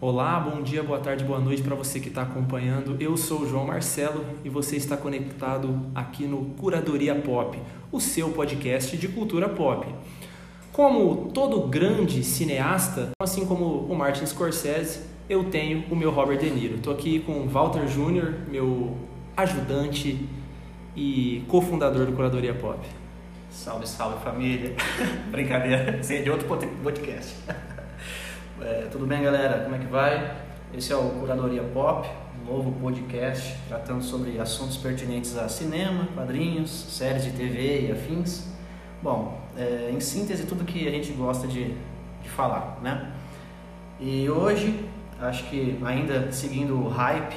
[0.00, 2.96] Olá, bom dia, boa tarde, boa noite para você que está acompanhando.
[3.00, 7.56] Eu sou o João Marcelo e você está conectado aqui no Curadoria Pop,
[7.92, 9.86] o seu podcast de cultura pop.
[10.72, 16.50] Como todo grande cineasta, assim como o Martin Scorsese, eu tenho o meu Robert De
[16.50, 16.74] Niro.
[16.74, 18.96] Estou aqui com o Walter Júnior, meu
[19.36, 20.28] ajudante
[20.96, 22.80] e cofundador do Curadoria Pop.
[23.48, 24.74] Salve, salve família.
[25.30, 26.48] Brincadeira, esse é de outro
[26.82, 27.36] podcast.
[28.64, 29.62] É, tudo bem, galera?
[29.62, 30.36] Como é que vai?
[30.72, 32.08] Esse é o Curadoria Pop,
[32.40, 38.46] um novo podcast tratando sobre assuntos pertinentes a cinema, quadrinhos, séries de TV e afins.
[39.02, 41.74] Bom, é, em síntese, tudo que a gente gosta de,
[42.22, 43.12] de falar, né?
[44.00, 44.88] E hoje,
[45.20, 47.36] acho que ainda seguindo o hype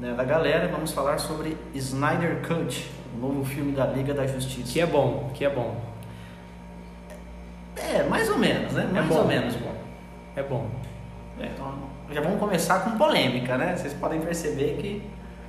[0.00, 4.72] né, da galera, vamos falar sobre Snyder Cut, o novo filme da Liga da Justiça.
[4.72, 5.78] Que é bom, que é bom.
[7.76, 8.86] É, mais ou menos, né?
[8.88, 9.18] É Mais bom.
[9.18, 9.81] ou menos bom.
[10.36, 10.66] É bom.
[11.40, 11.74] É, então,
[12.12, 13.76] já vamos começar com polêmica, né?
[13.76, 15.02] Vocês podem perceber que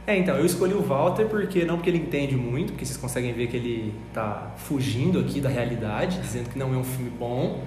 [0.06, 3.32] É, então, eu escolhi o Walter porque não porque ele entende muito, porque vocês conseguem
[3.34, 7.62] ver que ele tá fugindo aqui da realidade, dizendo que não é um filme bom.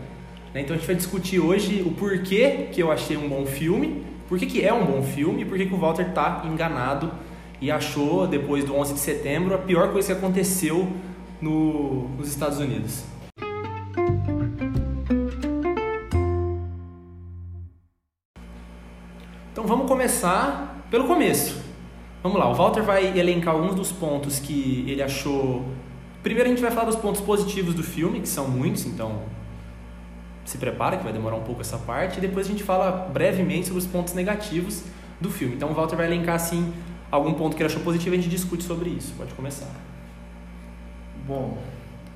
[0.53, 0.61] né?
[0.61, 4.39] Então a gente vai discutir hoje o porquê que eu achei um bom filme, por
[4.39, 7.11] que, é um bom filme e por que, que o Walter tá enganado
[7.61, 10.87] e achou, depois do 11 de setembro, a pior coisa que aconteceu
[11.41, 13.05] no- nos Estados Unidos.
[20.07, 21.61] Começar pelo começo.
[22.23, 25.65] Vamos lá, o Walter vai elencar alguns dos pontos que ele achou.
[26.23, 29.23] Primeiro a gente vai falar dos pontos positivos do filme, que são muitos, então
[30.45, 33.67] se prepara que vai demorar um pouco essa parte, e depois a gente fala brevemente
[33.67, 34.85] sobre os pontos negativos
[35.21, 35.57] do filme.
[35.57, 36.73] Então o Walter vai elencar assim
[37.11, 39.13] algum ponto que ele achou positivo e a gente discute sobre isso.
[39.19, 39.75] Pode começar.
[41.27, 41.59] Bom,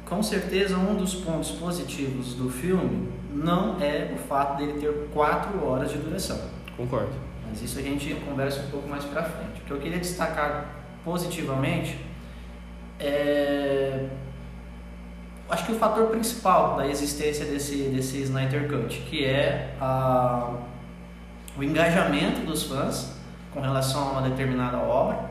[0.08, 5.66] com certeza um dos pontos positivos do filme não é o fato dele ter quatro
[5.66, 6.38] horas de duração.
[6.76, 7.29] Concordo.
[7.50, 9.60] Mas isso a gente conversa um pouco mais pra frente.
[9.60, 10.66] O que eu queria destacar
[11.04, 11.98] positivamente
[12.98, 14.06] é.
[15.48, 20.54] Acho que o fator principal da existência desse, desse Snyder Cut, que é a,
[21.58, 23.16] o engajamento dos fãs
[23.52, 25.28] com relação a uma determinada obra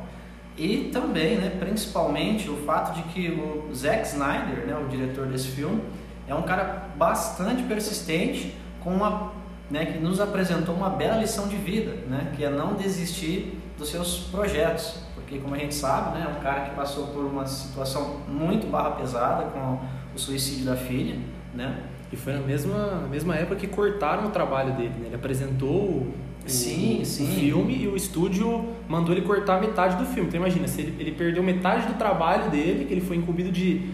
[0.58, 5.48] e também, né, principalmente, o fato de que o Zack Snyder, né, o diretor desse
[5.48, 5.82] filme,
[6.28, 9.32] é um cara bastante persistente, com uma,
[9.70, 13.90] né, que nos apresentou uma bela lição de vida, né, que é não desistir dos
[13.90, 17.46] seus projetos, porque como a gente sabe, né, é um cara que passou por uma
[17.46, 19.80] situação muito barra pesada com
[20.16, 21.18] o suicídio da filha,
[21.54, 25.06] né, E foi na mesma, na mesma época que cortaram o trabalho dele, né?
[25.08, 26.14] Ele apresentou o,
[26.48, 27.28] Sim, o sim.
[27.28, 30.28] filme e o estúdio mandou ele cortar metade do filme.
[30.28, 33.92] Então imagina, se ele, ele perdeu metade do trabalho dele, que ele foi incumbido de,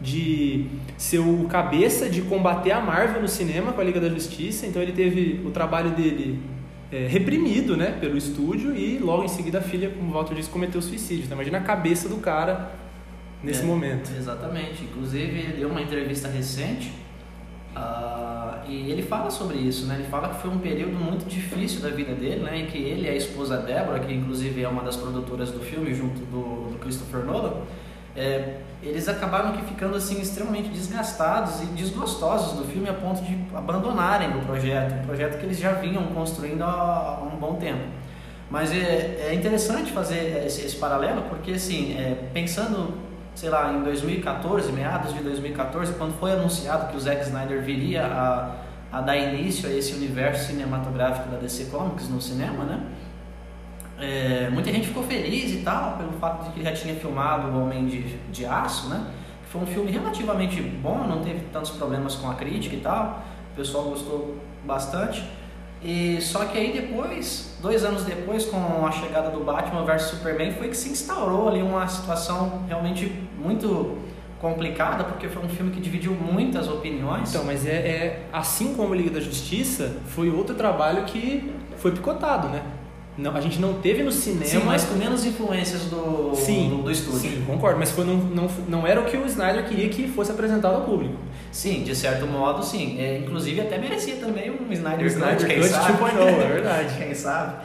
[0.00, 0.66] de
[0.96, 4.80] ser o cabeça de combater a Marvel no cinema com a Liga da Justiça, então
[4.80, 6.40] ele teve o trabalho dele
[6.92, 10.48] é, reprimido né, pelo estúdio e logo em seguida a filha, como o Walter disse,
[10.48, 11.24] cometeu suicídio.
[11.24, 12.70] Então imagina a cabeça do cara
[13.42, 14.10] nesse É, momento.
[14.16, 14.84] Exatamente.
[14.84, 16.92] Inclusive, ele deu uma entrevista recente
[17.74, 19.96] ah, e ele fala sobre isso, né?
[19.96, 22.60] Ele fala que foi um período muito difícil da vida dele, né?
[22.60, 25.92] Em que ele e a esposa Débora, que inclusive é uma das produtoras do filme,
[25.94, 27.52] junto do, do Christopher Nolan,
[28.18, 33.36] é, eles acabaram que ficando assim extremamente desgastados e desgostosos do filme a ponto de
[33.54, 37.82] abandonarem o projeto, um projeto que eles já vinham construindo há, há um bom tempo.
[38.50, 42.94] Mas é, é interessante fazer esse, esse paralelo porque assim, é, pensando,
[43.34, 48.06] sei lá, em 2014, meados de 2014, quando foi anunciado que o Zack Snyder viria
[48.06, 48.56] a,
[48.90, 52.80] a dar início a esse universo cinematográfico da DC Comics no cinema, né?
[54.00, 57.62] É, muita gente ficou feliz e tal, pelo fato de que já tinha filmado O
[57.62, 59.06] Homem de, de Aço, né?
[59.50, 63.22] Foi um filme relativamente bom, não teve tantos problemas com a crítica e tal.
[63.52, 65.24] O pessoal gostou bastante.
[65.82, 70.52] E só que aí depois, dois anos depois, com a chegada do Batman vs Superman,
[70.52, 73.98] foi que se instaurou ali uma situação realmente muito
[74.40, 77.30] complicada, porque foi um filme que dividiu muitas opiniões.
[77.30, 82.48] Então, mas é, é assim como Liga da Justiça, foi outro trabalho que foi picotado,
[82.48, 82.62] né?
[83.18, 84.44] Não, a gente não teve no cinema.
[84.44, 87.18] Sim, mas com menos influências do, Sim, do, do estúdio.
[87.18, 90.30] Sim, concordo, mas foi, não, não, não era o que o Snyder queria que fosse
[90.30, 91.16] apresentado ao público.
[91.50, 92.96] Sim, de certo modo, sim.
[93.00, 95.92] É, inclusive até merecia também um Snyder, O Snyder Cut, quem sabe.
[95.94, 96.94] 2.0, é verdade.
[97.02, 97.56] quem sabe.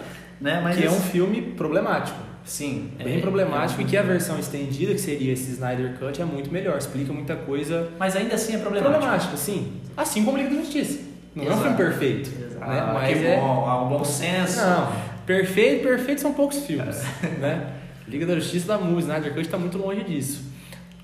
[0.42, 0.60] Né?
[0.64, 2.18] Mas que é um filme problemático.
[2.44, 2.90] Sim.
[2.98, 6.26] Bem é- problemático é- e que a versão estendida, que seria esse Snyder Cut, é
[6.26, 6.78] muito melhor.
[6.78, 9.00] Explica muita coisa Mas ainda assim é problemático.
[9.00, 9.74] problemática, sim.
[9.96, 11.00] Assim como Liga da Justiça.
[11.36, 11.62] Não é um Exato.
[11.62, 12.30] filme perfeito.
[12.30, 12.72] Exato.
[12.72, 12.92] Né?
[12.94, 13.40] Mas que é...
[13.40, 14.60] bom, há um bom senso.
[14.60, 17.04] Não, perfeito, perfeito são poucos filmes,
[17.40, 17.74] né?
[18.08, 20.52] Liga da Justiça da Mu, Snyder Cut está muito longe disso.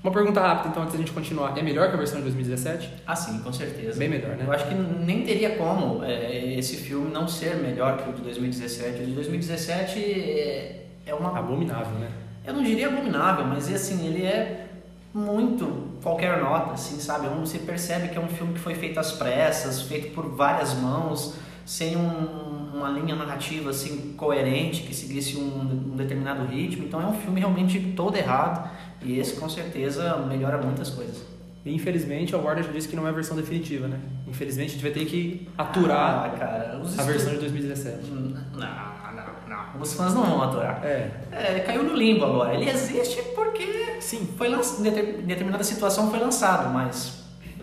[0.02, 1.58] Uma pergunta rápida, então, antes da gente continuar.
[1.58, 2.90] É melhor que a versão de 2017?
[3.06, 3.98] Ah, sim, com certeza.
[3.98, 4.44] Bem melhor, né?
[4.46, 8.22] Eu acho que nem teria como é, esse filme não ser melhor que o de
[8.22, 9.02] 2017.
[9.02, 11.38] O de 2017 é, é uma.
[11.38, 12.08] Abominável, né?
[12.46, 14.66] Eu não diria abominável, mas assim, ele é
[15.12, 17.28] muito qualquer nota, assim, sabe?
[17.40, 21.34] Você percebe que é um filme que foi feito às pressas, feito por várias mãos,
[21.70, 26.84] sem um, uma linha narrativa assim coerente que seguisse um, um determinado ritmo.
[26.84, 28.68] Então é um filme realmente todo errado
[29.00, 31.24] e esse com certeza melhora muitas coisas.
[31.64, 34.00] E, infelizmente, a Warner já disse que não é a versão definitiva, né?
[34.26, 38.10] Infelizmente, a gente vai ter que aturar ah, cara, a versão de 2017.
[38.10, 39.80] Não, não, não.
[39.80, 40.80] Os fãs não vão aturar.
[40.84, 41.12] É.
[41.30, 41.60] é.
[41.60, 42.54] Caiu no limbo agora.
[42.54, 44.28] Ele existe porque Sim.
[44.36, 47.20] foi lançado, em determinada situação foi lançado, mas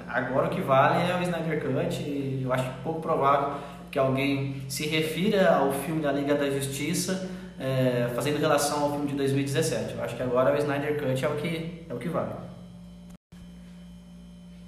[0.08, 3.58] agora o que vale é o Snyder Cut e eu acho pouco provável
[3.92, 7.30] que alguém se refira ao filme da Liga da Justiça
[7.60, 9.96] é, fazendo relação ao filme de 2017.
[9.96, 12.32] Eu acho que agora o Snyder Cut é o que, é o que vale.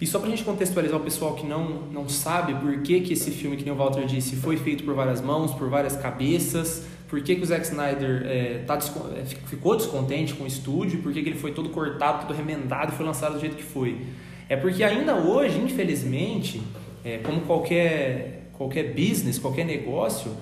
[0.01, 3.31] E só pra gente contextualizar o pessoal que não, não sabe por que, que esse
[3.31, 7.21] filme, que nem o Walter disse, foi feito por várias mãos, por várias cabeças, por
[7.21, 11.21] que, que o Zack Snyder é, tá, é, ficou descontente com o estúdio, por que,
[11.21, 13.99] que ele foi todo cortado, todo remendado e foi lançado do jeito que foi.
[14.47, 16.61] É porque ainda hoje, infelizmente,
[17.03, 20.33] é, como qualquer, qualquer business, qualquer negócio,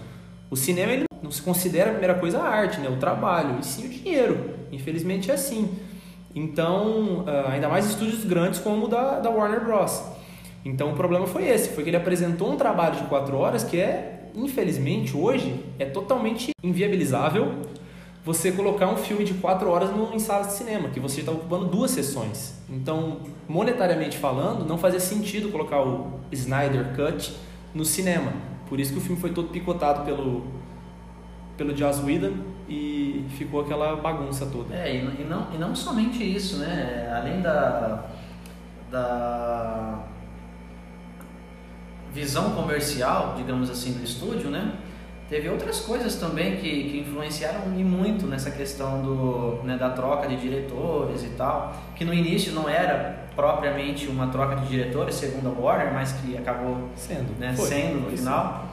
[0.50, 2.90] o cinema ele não se considera a primeira coisa a arte, né?
[2.90, 4.56] o trabalho, e sim o dinheiro.
[4.72, 5.69] Infelizmente é assim.
[6.34, 10.04] Então, ah, ainda mais estúdios grandes como o da, da Warner Bros.
[10.66, 13.80] Então o problema foi esse, foi que ele apresentou um trabalho de quatro horas que
[13.80, 17.54] é, infelizmente, hoje é totalmente inviabilizável
[18.25, 21.66] você colocar um filme de quatro horas em sala de cinema, que você está ocupando
[21.66, 22.56] duas sessões.
[22.69, 27.34] Então, monetariamente falando, não fazia sentido colocar o Snyder Cut
[27.78, 28.34] no cinema.
[28.68, 30.46] Por isso que o filme foi todo picotado pelo,
[31.56, 32.34] pelo Joss Whedon
[32.68, 34.76] e ficou aquela bagunça toda.
[34.76, 37.14] É, e, não, e não somente isso, né?
[37.16, 38.06] Além da,
[38.92, 40.04] da
[42.12, 44.74] visão comercial, digamos assim, do estúdio, né?
[45.30, 50.26] Teve outras coisas também que, que influenciaram e muito nessa questão do, né, da troca
[50.26, 55.50] de diretores e tal, que no início não era propriamente uma troca de diretores, segundo
[55.50, 58.66] a Warner, mas que acabou sendo, né, sendo no final,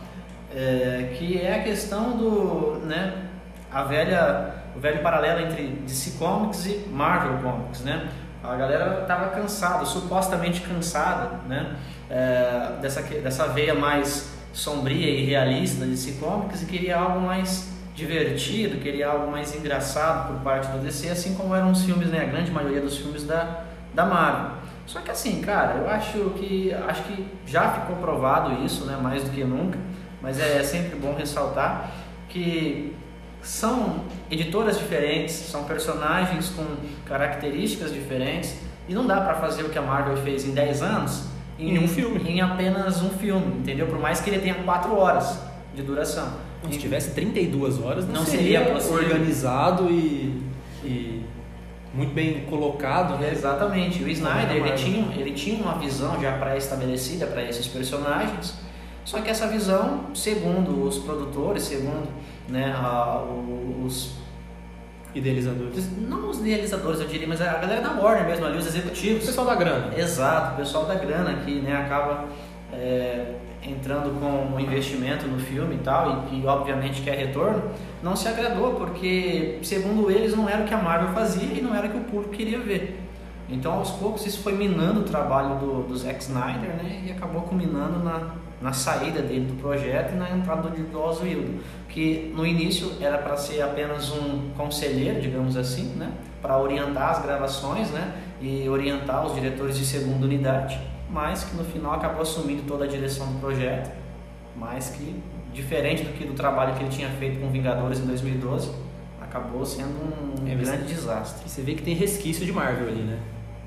[0.56, 3.24] é, que é a questão do, né,
[3.70, 8.08] a velha, o velho paralelo entre DC Comics e Marvel Comics, né?
[8.42, 11.76] A galera estava cansada, supostamente cansada, né?
[12.08, 17.72] É, dessa, dessa veia mais sombria e realista da DC Comics e queria algo mais
[17.94, 22.20] divertido, queria algo mais engraçado por parte da DC, assim como eram os filmes, né?
[22.20, 23.64] A grande maioria dos filmes da,
[23.94, 24.56] da Marvel.
[24.86, 28.98] Só que assim, cara, eu acho que acho que já ficou provado isso, né?
[29.00, 29.78] Mais do que nunca,
[30.20, 31.90] mas é sempre bom ressaltar
[32.28, 32.94] que
[33.40, 36.64] são editoras diferentes, são personagens com
[37.06, 38.58] características diferentes
[38.88, 41.78] e não dá para fazer o que a Marvel fez em 10 anos em, em
[41.78, 43.86] um filme, em apenas um filme, entendeu?
[43.86, 45.38] Por mais que ele tenha 4 horas
[45.74, 46.28] de duração.
[46.70, 50.42] Se tivesse 32 horas, não, não seria, seria organizado e,
[50.82, 51.13] e,
[51.94, 53.30] muito bem colocado, né?
[53.32, 54.02] Exatamente.
[54.02, 58.54] O Snyder ele tinha, ele tinha uma visão já pré-estabelecida para esses personagens,
[59.04, 62.08] só que essa visão, segundo os produtores, segundo
[62.48, 63.22] né, a,
[63.84, 64.14] os
[65.14, 65.88] idealizadores.
[65.96, 69.22] Não os idealizadores, eu diria, mas a galera da Warner mesmo ali, os executivos.
[69.22, 69.96] O pessoal da grana.
[69.96, 72.24] Exato, o pessoal da grana que né, acaba
[72.72, 73.34] é,
[73.66, 77.62] entrando com um investimento no filme e tal, e que obviamente quer retorno,
[78.02, 81.74] não se agradou, porque segundo eles não era o que a Marvel fazia e não
[81.74, 83.00] era o que o público queria ver.
[83.48, 87.42] Então aos poucos isso foi minando o trabalho do, do Zack Snyder né, e acabou
[87.42, 91.58] culminando na, na saída dele do projeto e na entrada do Joss Whedon,
[91.88, 96.10] que no início era para ser apenas um conselheiro, digamos assim, né,
[96.40, 100.78] para orientar as gravações, né, e orientar os diretores de segunda unidade,
[101.10, 103.90] mas que no final acabou assumindo toda a direção do projeto,
[104.56, 108.70] mas que diferente do que do trabalho que ele tinha feito com Vingadores em 2012,
[109.20, 111.48] acabou sendo um é, grande desastre.
[111.48, 113.18] Você vê que tem resquício de Marvel ali, né?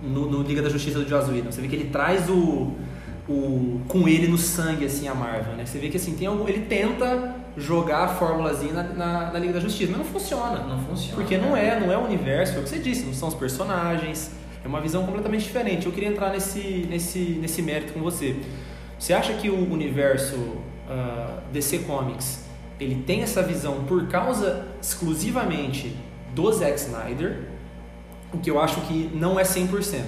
[0.01, 1.51] No, no Liga da Justiça do Joss Whedon.
[1.51, 2.75] Você vê que ele traz o
[3.27, 5.65] o, com ele no sangue, assim, a Marvel, né?
[5.65, 9.53] Você vê que, assim, tem algum, ele tenta jogar a formulazinha na, na, na, Liga
[9.53, 10.59] da Justiça, mas não funciona.
[10.63, 11.15] Não funciona.
[11.15, 13.35] Porque não é, não é o universo, é o que você disse, não são os
[13.35, 14.31] personagens,
[14.67, 15.85] é uma visão completamente diferente.
[15.85, 18.35] Eu queria entrar nesse, nesse, nesse mérito com você.
[18.99, 22.45] Você acha que o universo uh, DC Comics,
[22.79, 25.95] ele tem essa visão por causa exclusivamente
[26.35, 27.47] do Zack Snyder,
[28.33, 30.01] o que eu acho que não é 100%.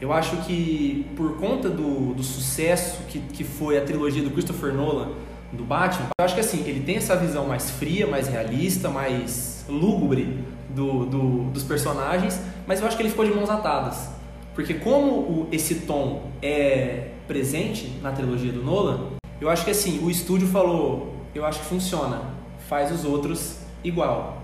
[0.00, 4.72] Eu acho que por conta do, do sucesso que, que foi a trilogia do Christopher
[4.72, 5.10] Nolan,
[5.52, 9.64] do Batman, eu acho que assim, ele tem essa visão mais fria, mais realista, mais
[9.68, 10.38] lúgubre
[10.70, 14.10] do, do, dos personagens, mas eu acho que ele ficou de mãos atadas.
[14.54, 19.10] Porque como o, esse tom é presente na trilogia do Nolan,
[19.40, 22.22] eu acho que assim, o estúdio falou, eu acho que funciona,
[22.68, 24.42] faz os outros igual.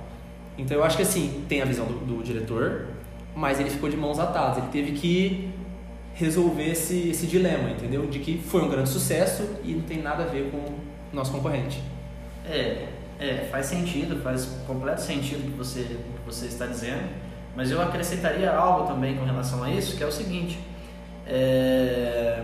[0.57, 2.87] Então eu acho que assim, tem a visão do, do diretor,
[3.35, 5.50] mas ele ficou de mãos atadas, ele teve que
[6.14, 8.07] resolver esse, esse dilema, entendeu?
[8.07, 10.75] De que foi um grande sucesso e não tem nada a ver com o
[11.12, 11.83] nosso concorrente.
[12.47, 12.87] É,
[13.19, 17.09] é faz sentido, faz completo sentido que você, você está dizendo,
[17.57, 20.59] mas eu acrescentaria algo também com relação a isso, que é o seguinte,
[21.26, 22.43] é,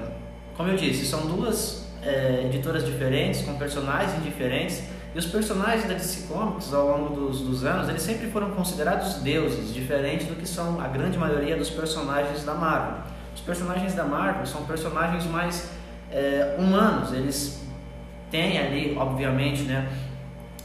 [0.57, 4.83] como eu disse, são duas é, editoras diferentes, com personagens diferentes,
[5.15, 9.15] e os personagens da DC Comics, ao longo dos, dos anos, eles sempre foram considerados
[9.17, 13.03] deuses, diferente do que são a grande maioria dos personagens da Marvel.
[13.35, 15.71] Os personagens da Marvel são personagens mais
[16.13, 17.61] é, humanos, eles
[18.31, 19.89] têm ali, obviamente, né,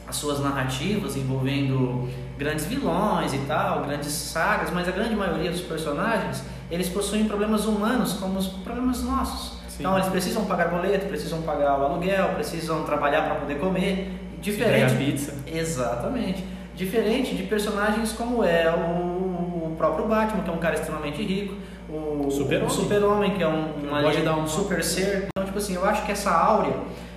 [0.07, 5.61] as suas narrativas envolvendo grandes vilões e tal, grandes sagas, mas a grande maioria dos
[5.61, 9.59] personagens, eles possuem problemas humanos como os problemas nossos.
[9.69, 9.77] Sim.
[9.79, 14.11] Então eles precisam pagar boleto, precisam pagar o aluguel, precisam trabalhar para poder comer.
[14.41, 14.95] Diferente.
[14.95, 15.33] pizza.
[15.47, 16.43] Exatamente.
[16.75, 21.55] Diferente de personagens como é o, o próprio Batman, que é um cara extremamente rico,
[21.89, 25.27] o Super-Homem, super que é um, uma, pode dar um super ser.
[25.29, 26.73] Então, tipo assim, eu acho que essa áurea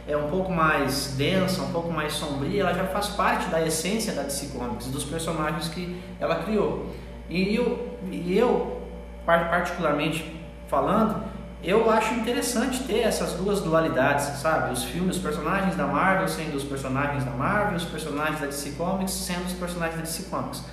[0.08, 4.14] é um pouco mais densa, um pouco mais sombria, ela já faz parte da essência
[4.14, 6.86] da DC Comics, dos personagens que ela criou.
[7.28, 8.80] E eu, e eu
[9.26, 10.34] particularmente
[10.66, 11.22] falando,
[11.62, 14.72] eu acho interessante ter essas duas dualidades, sabe?
[14.72, 18.70] Os filmes, os personagens da Marvel sendo os personagens da Marvel, os personagens da DC
[18.70, 20.64] Comics sendo os personagens da DC Comics.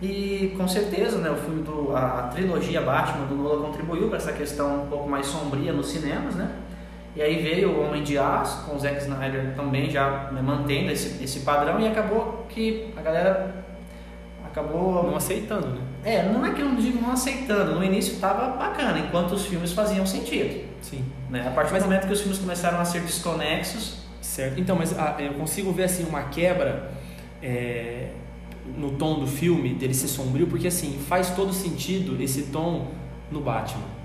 [0.00, 4.18] E com certeza, né, o filme do a, a trilogia Batman do Nolan contribuiu para
[4.18, 6.50] essa questão um pouco mais sombria nos cinemas, né?
[7.16, 10.90] E aí veio o Homem de Aço com o Zack Snyder também já né, mantendo
[10.92, 13.64] esse, esse padrão e acabou que a galera
[14.44, 15.80] acabou não aceitando, né?
[16.04, 17.74] É, não é que eu não digo não aceitando.
[17.74, 20.64] No início estava bacana, enquanto os filmes faziam sentido.
[20.82, 21.04] Sim.
[21.30, 21.46] Né?
[21.48, 24.04] A partir do momento que os filmes começaram a ser desconexos.
[24.20, 24.60] Certo.
[24.60, 26.90] Então, mas ah, eu consigo ver assim uma quebra
[27.42, 28.10] é,
[28.76, 32.88] no tom do filme dele ser sombrio, porque assim faz todo sentido esse tom
[33.30, 33.95] no Batman.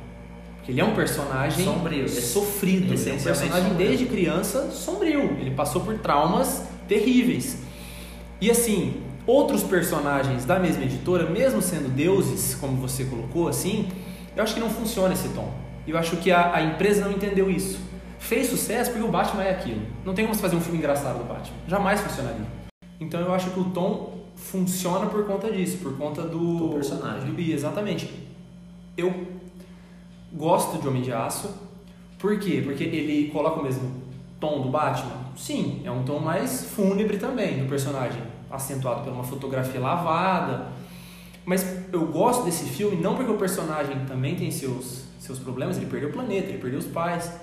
[0.62, 2.94] Porque ele é um personagem sombrio, sofrido.
[2.94, 3.88] Ele é um personagem sombrio.
[3.88, 5.22] desde criança sombrio.
[5.40, 7.58] Ele passou por traumas terríveis.
[8.40, 13.90] E assim, outros personagens da mesma editora, mesmo sendo deuses, como você colocou assim,
[14.36, 15.52] eu acho que não funciona esse tom.
[15.88, 17.80] Eu acho que a, a empresa não entendeu isso.
[18.20, 19.82] Fez sucesso porque o Batman é aquilo.
[20.06, 21.58] Não tem como você fazer um filme engraçado do Batman.
[21.68, 22.46] Jamais funcionaria.
[23.00, 27.34] Então eu acho que o tom funciona por conta disso, por conta do, do personagem.
[27.34, 28.12] Do, exatamente.
[28.96, 29.41] Eu
[30.32, 31.50] gosto de Homem de Aço.
[32.18, 32.62] Por quê?
[32.64, 33.92] Porque ele coloca o mesmo
[34.40, 35.32] tom do Batman?
[35.36, 40.68] Sim, é um tom mais fúnebre também do personagem acentuado por uma fotografia lavada.
[41.46, 45.88] Mas eu gosto desse filme não porque o personagem também tem seus, seus problemas, ele
[45.88, 47.34] perdeu o planeta, ele perdeu os pais,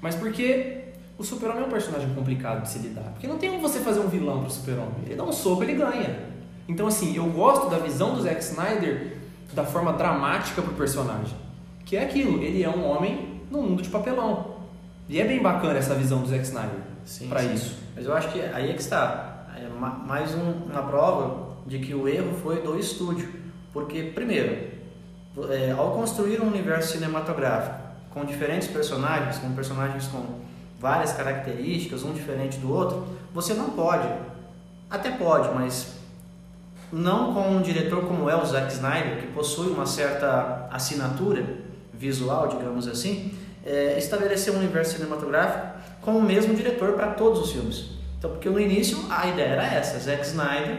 [0.00, 0.80] mas porque
[1.16, 3.10] o super-homem é um personagem complicado de se lidar.
[3.12, 5.04] Porque não tem como você fazer um vilão pro super-homem.
[5.04, 6.30] Ele dá um soco, ele ganha.
[6.66, 9.18] Então, assim, eu gosto da visão do Zack Snyder
[9.52, 11.36] da forma dramática pro personagem.
[11.90, 14.58] Que é aquilo, ele é um homem num mundo de papelão.
[15.08, 16.78] E é bem bacana essa visão do Zack Snyder
[17.28, 17.78] para isso.
[17.96, 19.66] Mas eu acho que aí é que está é
[20.06, 23.28] mais um, uma prova de que o erro foi do estúdio.
[23.72, 24.68] Porque, primeiro,
[25.50, 27.76] é, ao construir um universo cinematográfico
[28.10, 30.24] com diferentes personagens, com personagens com
[30.78, 33.04] várias características, um diferente do outro,
[33.34, 34.08] você não pode,
[34.88, 35.96] até pode, mas
[36.92, 41.68] não com um diretor como é o Zack Snyder, que possui uma certa assinatura
[42.00, 43.32] visual, digamos assim,
[43.64, 47.90] é, estabelecer um universo cinematográfico com o mesmo diretor para todos os filmes.
[48.18, 50.78] Então, porque no início a ideia era essa, Zack Snyder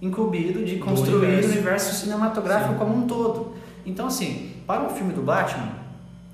[0.00, 1.48] incumbido de construir universo.
[1.48, 2.78] o universo cinematográfico Sim.
[2.78, 3.54] como um todo.
[3.86, 5.72] Então, assim, para o filme do Batman,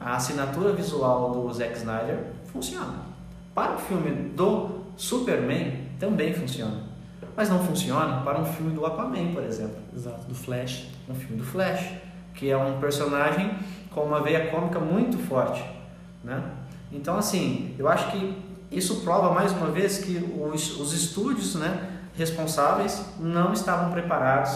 [0.01, 2.19] a assinatura visual do Zack Snyder
[2.53, 2.95] funciona.
[3.55, 6.83] Para o filme do Superman, também funciona.
[7.37, 9.77] Mas não funciona para um filme do Aquaman, por exemplo.
[9.95, 10.89] Exato, do Flash.
[11.09, 11.93] Um filme do Flash,
[12.35, 13.51] que é um personagem
[13.95, 15.65] com uma veia cômica muito forte,
[16.23, 16.43] né?
[16.91, 18.37] Então, assim, eu acho que
[18.71, 24.53] isso prova mais uma vez que os, os estúdios né, responsáveis não estavam preparados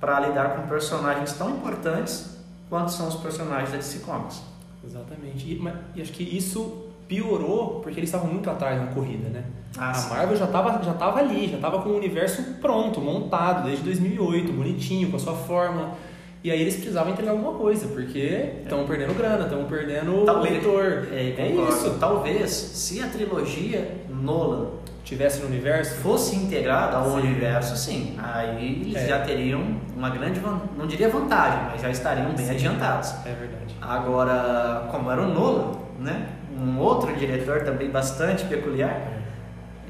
[0.00, 4.42] para lidar com personagens tão importantes quanto são os personagens da DC Comics.
[4.84, 5.52] Exatamente.
[5.52, 9.44] E, mas, e acho que isso piorou porque eles estavam muito atrás na corrida, né?
[9.76, 10.10] Ah, a sim.
[10.10, 14.52] Marvel já estava já tava ali, já estava com o universo pronto, montado desde 2008,
[14.52, 15.96] bonitinho, com a sua fórmula.
[16.42, 21.08] E aí eles precisavam entregar alguma coisa, porque estão perdendo grana, estão perdendo Talvez, leitor.
[21.12, 21.96] É, é isso.
[22.00, 24.68] Talvez, se a trilogia Nolan
[25.04, 25.96] tivesse no universo?
[25.96, 27.18] Fosse integrado ao Sim.
[27.26, 28.16] universo, sim.
[28.22, 29.06] Aí eles É.
[29.08, 29.60] já teriam
[29.94, 30.40] uma grande,
[30.78, 32.52] não diria vantagem, mas já estariam bem Sim.
[32.52, 33.12] adiantados.
[33.26, 33.76] É verdade.
[33.82, 36.26] Agora, como era o Nolan, né?
[36.58, 38.98] Um outro diretor também bastante peculiar,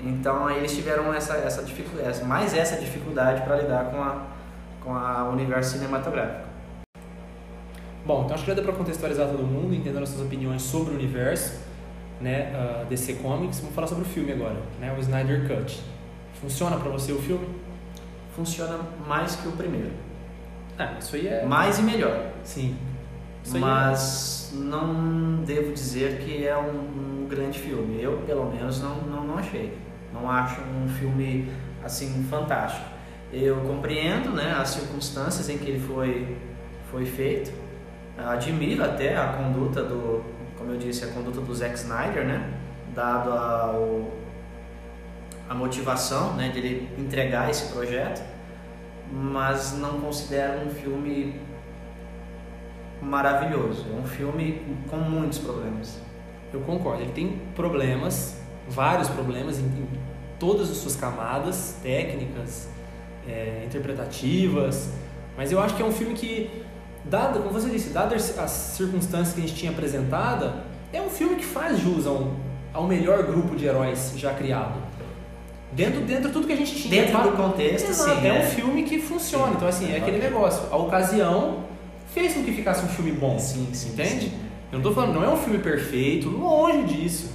[0.04, 4.22] então aí eles tiveram essa, essa dificuldade, mais essa dificuldade para lidar com a
[4.82, 6.48] com a universo cinematográfico.
[8.04, 10.92] Bom, então acho que já deu para contextualizar todo mundo, entendendo as suas opiniões sobre
[10.92, 11.60] o universo,
[12.20, 13.60] né, uh, DC Comics.
[13.60, 15.80] Vamos falar sobre o filme agora, né, o Snyder Cut.
[16.40, 17.46] Funciona para você o filme?
[18.34, 19.90] Funciona mais que o primeiro,
[20.78, 21.44] Ah, isso aí é...
[21.44, 22.30] mais e melhor.
[22.42, 22.74] Sim.
[23.44, 28.02] Isso é- mas não devo dizer que é um, um grande filme.
[28.02, 29.76] Eu, pelo menos, não, não, não achei.
[30.12, 31.50] Não acho um filme
[31.84, 32.86] assim fantástico.
[33.32, 36.36] Eu compreendo né, as circunstâncias em que ele foi,
[36.90, 37.52] foi feito.
[38.18, 40.22] Admiro até a conduta do,
[40.58, 42.52] como eu disse, a conduta do Zack Snyder, né?
[42.94, 43.72] Dado a,
[45.48, 48.22] a motivação né, de ele entregar esse projeto,
[49.10, 51.40] mas não considero um filme
[53.00, 53.86] maravilhoso.
[53.90, 55.98] É um filme com muitos problemas.
[56.52, 57.02] Eu concordo.
[57.02, 59.88] Ele tem problemas, vários problemas em, em
[60.38, 62.68] todas as suas camadas técnicas,
[63.28, 64.90] é, interpretativas,
[65.36, 66.50] mas eu acho que é um filme que,
[67.04, 71.36] dada, como você disse, dadas as circunstâncias que a gente tinha apresentada, é um filme
[71.36, 72.32] que faz jus ao,
[72.72, 74.90] ao melhor grupo de heróis já criado.
[75.72, 77.04] Dentro, dentro de tudo que a gente tinha.
[77.04, 78.26] Dentro do contexto, Exato, sim.
[78.26, 78.42] é um é.
[78.42, 79.46] filme que funciona.
[79.46, 79.52] Sim.
[79.56, 80.64] Então, assim, é aquele negócio.
[80.70, 81.64] A ocasião
[82.12, 83.38] fez com que ficasse um filme bom.
[83.38, 83.90] Sim, sim.
[83.90, 84.30] Entende?
[84.30, 84.32] sim.
[84.72, 87.32] Eu não tô falando, não é um filme perfeito, longe disso.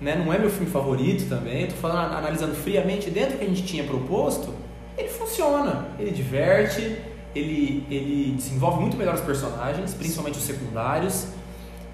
[0.00, 0.14] Né?
[0.16, 1.62] Não é meu filme favorito também.
[1.62, 4.52] Eu tô falando, analisando friamente, dentro do que a gente tinha proposto,
[4.96, 5.88] ele funciona.
[5.98, 6.98] Ele diverte,
[7.34, 11.28] ele, ele desenvolve muito melhor os personagens, principalmente os secundários.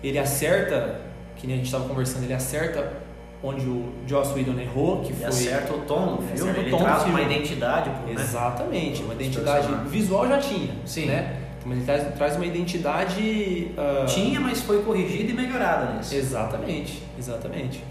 [0.03, 1.01] Ele acerta,
[1.37, 3.01] que nem a gente estava conversando, ele acerta
[3.43, 5.27] onde o Joss Whedon errou, que Ele foi...
[5.27, 8.23] acerta o tom do Ele filme, acerta o ele tom traz uma identidade pro, né?
[8.23, 11.07] Exatamente, uma identidade visual já tinha, Sim.
[11.07, 11.39] né?
[11.65, 13.71] Mas ele traz, traz uma identidade...
[13.77, 16.15] ah, Tinha, mas foi corrigida e melhorada nisso.
[16.15, 17.85] Exatamente, exatamente.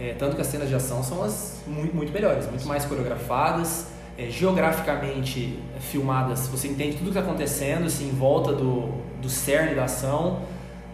[0.00, 3.88] É, tanto que as cenas de ação são as muito, muito melhores, muito mais coreografadas,
[4.18, 6.48] é, geograficamente filmadas.
[6.48, 8.88] Você entende tudo o que está acontecendo, assim, em volta do,
[9.22, 10.40] do cerne da ação.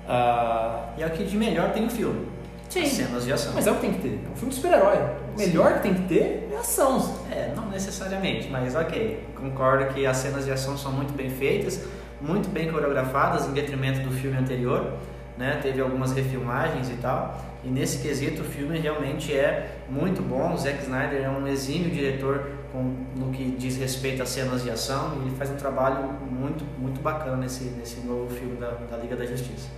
[0.07, 2.27] Ah, E é o que de melhor tem o filme.
[2.69, 2.83] Sim.
[2.83, 3.53] As cenas de ação.
[3.55, 4.21] mas é o que tem que ter.
[4.27, 4.99] É um filme de super-herói.
[5.35, 7.17] O melhor que tem que ter é ação.
[7.31, 9.25] É, não necessariamente, mas ok.
[9.37, 11.83] Concordo que as cenas de ação são muito bem feitas,
[12.21, 14.95] muito bem coreografadas, em detrimento do filme anterior.
[15.39, 15.59] Né?
[15.63, 17.41] Teve algumas refilmagens e tal.
[17.65, 20.53] E nesse quesito o filme realmente é muito bom.
[20.53, 24.71] O Zack Snyder é um exímio diretor com, no que diz respeito às cenas de
[24.71, 28.97] ação e ele faz um trabalho muito, muito bacana nesse, nesse novo filme da, da
[28.97, 29.69] Liga da Justiça.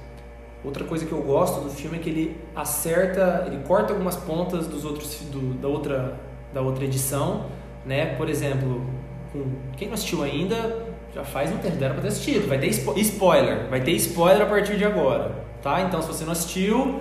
[0.64, 4.66] Outra coisa que eu gosto do filme é que ele acerta, ele corta algumas pontas
[4.66, 6.18] dos outros do, da outra
[6.54, 7.46] da outra edição,
[7.84, 8.14] né?
[8.16, 8.82] Por exemplo,
[9.30, 9.44] com,
[9.76, 12.48] quem não assistiu ainda já faz um tempo, era para ter assistido.
[12.48, 15.32] Vai ter spo- spoiler, vai ter spoiler a partir de agora,
[15.62, 15.82] tá?
[15.82, 17.00] Então se você não assistiu,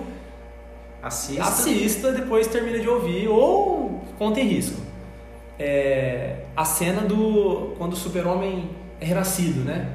[1.02, 1.42] Assista.
[1.42, 4.80] assista, depois termina de ouvir ou conta em risco.
[5.58, 9.92] É, a cena do quando o Super-Homem é renascido, né?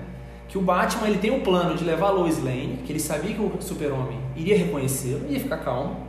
[0.47, 3.33] Que o Batman ele tem um plano de levar a Lois Lane, que ele sabia
[3.33, 6.07] que o Super-Homem iria reconhecê-lo, ia ficar calmo,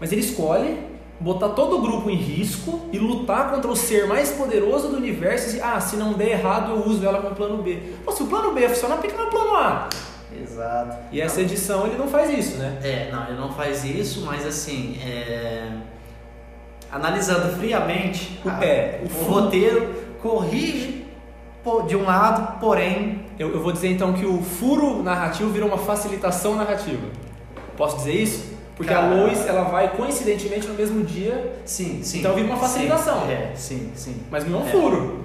[0.00, 4.32] mas ele escolhe botar todo o grupo em risco e lutar contra o ser mais
[4.32, 5.56] poderoso do universo.
[5.56, 7.80] E, ah, se não der errado, eu uso ela como plano B.
[8.04, 9.88] Pô, se o plano B funcionar, por que não é o plano A?
[10.40, 10.96] Exato.
[11.12, 12.78] E essa edição ele não faz isso, né?
[12.82, 15.70] É, não, ele não faz isso, mas assim, é,
[16.92, 21.04] analisando friamente, O- a- é, o o, roteiro corrige
[21.86, 25.78] de um lado, porém, Eu, eu vou dizer então que o furo narrativo virou uma
[25.78, 27.06] facilitação narrativa.
[27.76, 28.52] Posso dizer isso?
[28.76, 29.06] Porque Cara.
[29.06, 32.18] a Lois ela vai coincidentemente no mesmo dia, sim, sim.
[32.18, 33.22] Então vira uma facilitação.
[33.26, 34.22] Sim, é, sim, sim.
[34.30, 34.70] mas não é um É.
[34.70, 35.18] furo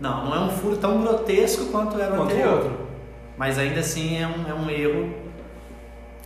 [0.00, 2.54] Não, não é um furo tão grotesco quanto era o quanto anterior.
[2.54, 2.72] outro.
[3.38, 5.14] Mas ainda assim é um, é um erro.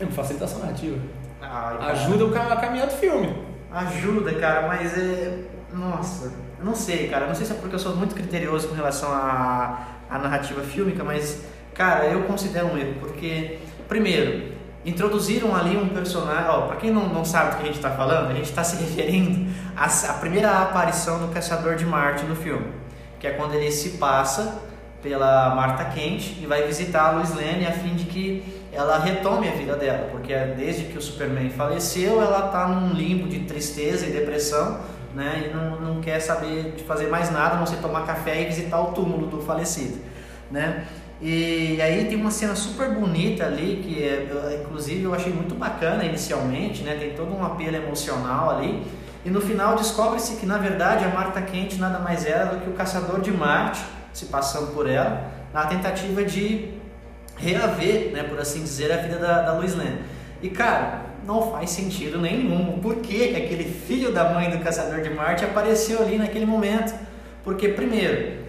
[0.01, 0.99] É uma facilitação narrativa.
[1.41, 1.93] Ai, cara.
[1.93, 3.35] Ajuda o caminhar do filme.
[3.71, 5.45] Ajuda, cara, mas é.
[5.73, 7.27] Nossa, eu não sei, cara.
[7.27, 11.05] Não sei se é porque eu sou muito criterioso com relação à, à narrativa fílmica,
[11.05, 14.53] mas, cara, eu considero um erro, porque, primeiro,
[14.85, 16.49] introduziram ali um personagem.
[16.49, 18.65] Ó, pra quem não, não sabe do que a gente tá falando, a gente tá
[18.65, 22.67] se referindo à, à primeira aparição do Caçador de Marte no filme,
[23.21, 24.63] que é quando ele se passa
[25.03, 29.49] pela Marta Kent e vai visitar a Lois Lane a fim de que ela retome
[29.49, 34.07] a vida dela, porque desde que o Superman faleceu, ela tá num limbo de tristeza
[34.07, 34.81] e depressão,
[35.15, 38.43] né, e não, não quer saber de fazer mais nada, a não ser tomar café
[38.43, 39.99] e visitar o túmulo do falecido,
[40.51, 40.85] né?
[41.21, 46.05] E aí tem uma cena super bonita ali, que é, inclusive eu achei muito bacana
[46.05, 46.95] inicialmente, né?
[46.95, 48.85] Tem todo um apelo emocional ali,
[49.25, 52.71] E no final descobre-se que na verdade a Marta Kent nada mais era do que
[52.71, 56.78] o caçador de Marte, se passando por ela, na tentativa de
[57.39, 60.01] reaver, né, por assim dizer, a vida da, da Lois Lane.
[60.43, 62.79] E cara, não faz sentido nenhum.
[62.81, 66.95] Por que aquele filho da mãe do caçador de Marte apareceu ali naquele momento?
[67.45, 68.45] Porque primeiro,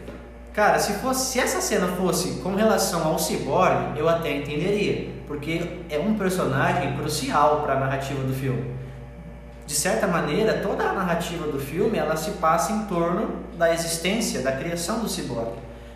[0.54, 5.62] cara, se fosse, se essa cena fosse com relação ao Cyborg, eu até entenderia, porque
[5.90, 8.80] é um personagem crucial para a narrativa do filme.
[9.66, 14.42] De certa maneira, toda a narrativa do filme ela se passa em torno da existência,
[14.42, 15.52] da criação do Cyborg.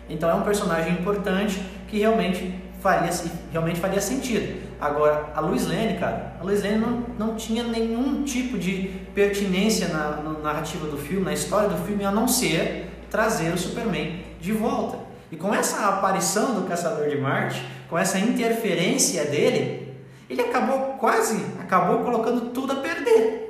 [0.08, 2.54] Então é um personagem importante que realmente
[2.84, 3.10] faria,
[3.50, 4.62] realmente faria sentido.
[4.78, 9.88] Agora, a Luiz Lane, cara, a Luiz Lane não, não tinha nenhum tipo de pertinência
[9.88, 14.22] na, na narrativa do filme, na história do filme, a não ser trazer o Superman
[14.38, 14.98] de volta.
[15.32, 19.96] E com essa aparição do Caçador de Marte, com essa interferência dele,
[20.28, 23.43] ele acabou quase, acabou colocando tudo a perder.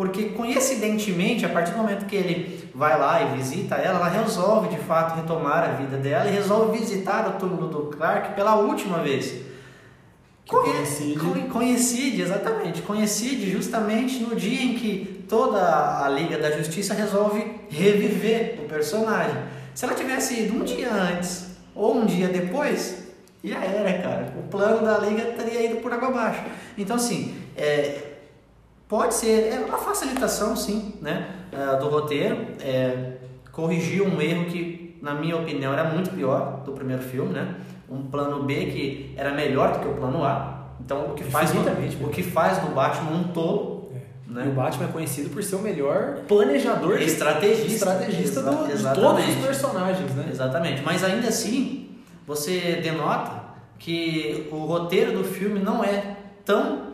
[0.00, 4.68] Porque coincidentemente, a partir do momento que ele vai lá e visita ela, ela resolve
[4.68, 9.00] de fato retomar a vida dela e resolve visitar o túmulo do Clark pela última
[9.00, 9.42] vez.
[10.48, 11.18] Coincide.
[11.50, 12.80] Coincide, exatamente.
[12.80, 19.36] Coincide justamente no dia em que toda a Liga da Justiça resolve reviver o personagem.
[19.74, 23.06] Se ela tivesse ido um dia antes ou um dia depois,
[23.44, 24.32] já era, cara.
[24.38, 26.40] O plano da Liga teria ido por água abaixo.
[26.78, 28.09] Então, assim, é,
[28.90, 32.48] pode ser é uma facilitação, sim, né, é, do roteiro.
[32.60, 33.12] É,
[33.52, 37.54] corrigir um erro que, na minha opinião, era muito pior do primeiro filme, né?
[37.88, 40.74] um plano B que era melhor do que o plano A.
[40.84, 41.62] Então o que faz no,
[42.06, 43.90] o que faz no Batman um tolo.
[43.92, 44.32] É.
[44.32, 44.44] Né?
[44.46, 49.28] E o Batman é conhecido por ser o melhor planejador, estrategista, estrategista do, de todos
[49.28, 50.28] os personagens, né?
[50.30, 50.82] Exatamente.
[50.82, 51.90] Mas ainda assim,
[52.26, 56.89] você denota que o roteiro do filme não é tão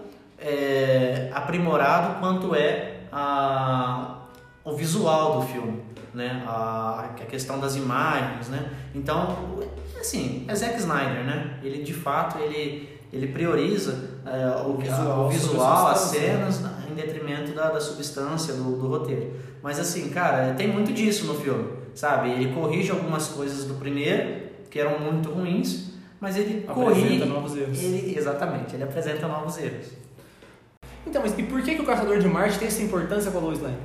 [0.46, 4.18] é, aprimorado quanto é a,
[4.64, 5.82] o visual do filme,
[6.14, 6.44] né?
[6.46, 8.70] A, a questão das imagens, né?
[8.94, 9.37] Então
[9.98, 11.59] assim, é Zack Snyder, né?
[11.64, 17.52] Ele de fato ele, ele prioriza é, o visual, o visual as cenas em detrimento
[17.52, 19.35] da, da substância do, do roteiro.
[19.61, 22.30] Mas assim, cara, tem muito disso no filme, sabe?
[22.30, 27.82] Ele corrige algumas coisas do primeiro que eram muito ruins, mas ele corrige novos erros.
[27.82, 30.06] Ele, exatamente, ele apresenta novos erros.
[31.07, 33.40] Então, mas e por que, que o Caçador de Marte tem essa importância com a
[33.40, 33.77] Lois Lane?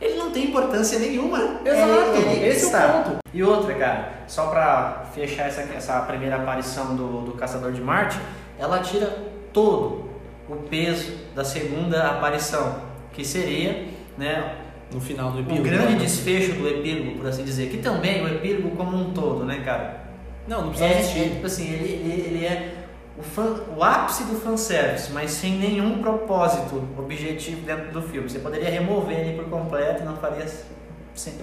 [0.00, 1.60] ele não tem importância nenhuma.
[1.64, 2.82] Exato, ele, esse está.
[2.82, 3.18] é o ponto.
[3.32, 8.18] E outra, cara, só pra fechar essa, essa primeira aparição do, do Caçador de Marte,
[8.58, 9.06] ela tira
[9.52, 10.08] todo
[10.48, 12.76] o peso da segunda aparição,
[13.12, 13.86] que seria,
[14.16, 14.56] né,
[14.92, 15.60] no final do epílogo.
[15.60, 19.44] O grande desfecho do epílogo, por assim dizer, que também o epílogo como um todo,
[19.44, 20.00] né, cara?
[20.48, 21.20] Não, não precisa é, existir.
[21.20, 22.79] É, tipo assim, ele, ele, ele é
[23.18, 28.28] o, fan, o ápice do fanservice, mas sem nenhum propósito objetivo dentro do filme.
[28.28, 30.46] Você poderia remover ele por completo e não faria.
[31.14, 31.34] Sem,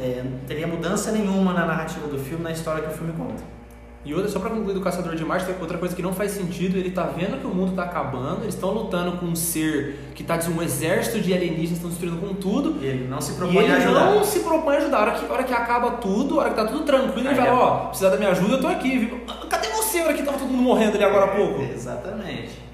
[0.00, 3.57] é, não teria mudança nenhuma na narrativa do filme, na história que o filme conta.
[4.04, 6.78] E outra, só pra concluir do Caçador de Marte, outra coisa que não faz sentido,
[6.78, 10.22] ele tá vendo que o mundo tá acabando, eles estão lutando com um ser que
[10.22, 12.78] tá um exército de alienígenas estão destruindo com tudo.
[12.80, 14.06] E ele não se propõe a ajudar.
[14.06, 14.98] ele não se propõe a ajudar.
[14.98, 17.34] A hora que, a hora que acaba tudo, a hora que tá tudo tranquilo, ele
[17.34, 18.98] fala, ó, oh, precisar da minha ajuda, eu tô aqui.
[18.98, 19.20] Viu?
[19.50, 21.62] Cadê você, hora que tava todo mundo morrendo ali agora há pouco?
[21.62, 22.68] Exatamente.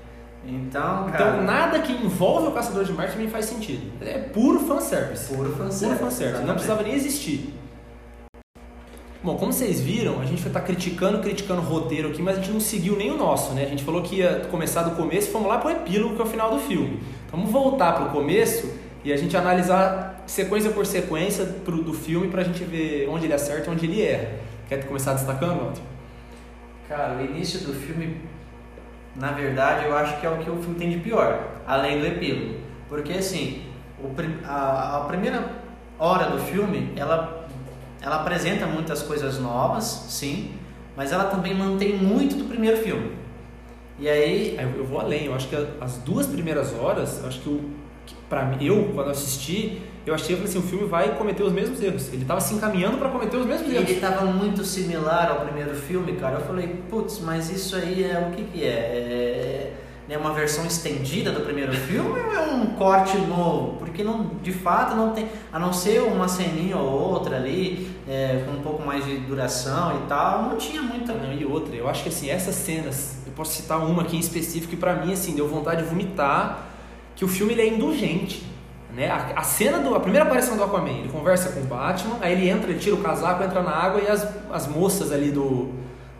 [0.47, 1.31] Então, cara...
[1.31, 3.91] Então, nada que envolve o Caçador de Marte também faz sentido.
[4.03, 5.35] É puro fanservice.
[5.35, 5.99] Puro fanservice.
[5.99, 6.45] Puro fanservice.
[6.45, 7.55] Não precisava nem existir.
[9.25, 12.41] Bom, como vocês viram, a gente vai estar criticando, criticando o roteiro aqui, mas a
[12.43, 13.65] gente não seguiu nem o nosso, né?
[13.65, 16.21] A gente falou que ia começar do começo e fomos lá para o epílogo, que
[16.21, 17.01] é o final do filme.
[17.27, 18.71] Então, vamos voltar para o começo
[19.03, 23.25] e a gente analisar sequência por sequência pro, do filme para a gente ver onde
[23.25, 24.29] ele acerta e onde ele erra.
[24.69, 25.81] Quer começar destacando, Walter?
[26.87, 28.21] Cara, o início do filme,
[29.17, 32.07] na verdade, eu acho que é o que o filme tem de pior, além do
[32.07, 32.57] epílogo.
[32.91, 33.63] Porque, assim,
[33.99, 34.11] o,
[34.47, 35.51] a, a primeira
[35.99, 37.44] hora do filme, ela
[38.05, 40.53] ela apresenta muitas coisas novas, sim,
[40.95, 43.13] mas ela também mantém muito do primeiro filme.
[43.99, 44.59] E aí.
[44.77, 47.71] Eu vou além, eu acho que as duas primeiras horas, eu acho que, o,
[48.29, 51.83] para mim, eu, quando assisti, eu achei que assim, o filme vai cometer os mesmos
[51.83, 52.09] erros.
[52.13, 53.89] Ele estava se encaminhando para cometer os mesmos erros.
[53.89, 56.41] Ele estava muito similar ao primeiro filme, cara.
[56.41, 58.69] Eu falei, putz, mas isso aí é o que, que é?
[58.69, 59.64] é
[60.09, 63.79] né, uma versão estendida do primeiro filme ou é um corte novo?
[63.79, 68.45] Porque não, de fato não tem, a não ser uma ceninha ou outra ali, é,
[68.45, 71.15] com um pouco mais de duração e tal, não tinha muita.
[71.15, 74.21] Não, e outra, eu acho que assim, essas cenas, eu posso citar uma aqui em
[74.21, 76.69] específico que pra mim assim, deu vontade de vomitar,
[77.17, 78.45] que o filme ele é indulgente.
[78.95, 79.11] Né?
[79.11, 79.95] A, a cena do.
[79.95, 82.95] A primeira aparição do Aquaman, ele conversa com o Batman, aí ele entra, ele tira
[82.95, 85.71] o casaco, entra na água e as, as moças ali do.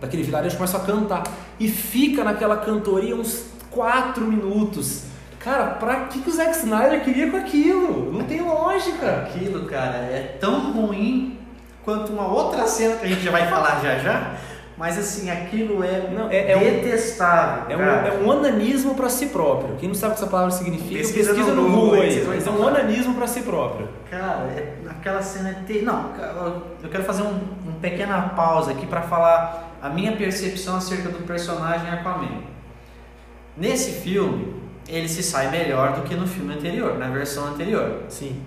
[0.01, 1.23] daquele vilarejo começam a cantar.
[1.61, 5.05] E fica naquela cantoria uns quatro minutos.
[5.41, 8.11] Cara, pra que, que o Zack Snyder queria com aquilo?
[8.13, 9.27] Não tem lógica.
[9.27, 11.39] Aquilo, cara, é tão ruim
[11.85, 14.31] quanto uma outra cena que a gente já vai falar já já.
[14.77, 17.65] Mas assim, aquilo é, Não, é- é um- detestável.
[17.69, 19.77] É um, é um onanismo pra si próprio.
[19.77, 22.51] Quem não sabe o que essa palavra significa, Pesquisa pesquisa, no Google aí, Mas é
[22.51, 23.89] um onanismo pra si próprio.
[24.11, 25.83] Cara, é- aquela cena é ter...
[25.83, 26.11] Não,
[26.83, 31.25] eu quero fazer um, um pequena pausa aqui para falar a minha percepção acerca do
[31.25, 32.43] personagem Aquaman.
[33.57, 34.55] Nesse filme,
[34.89, 38.03] ele se sai melhor do que no filme anterior, na versão anterior.
[38.09, 38.43] Sim.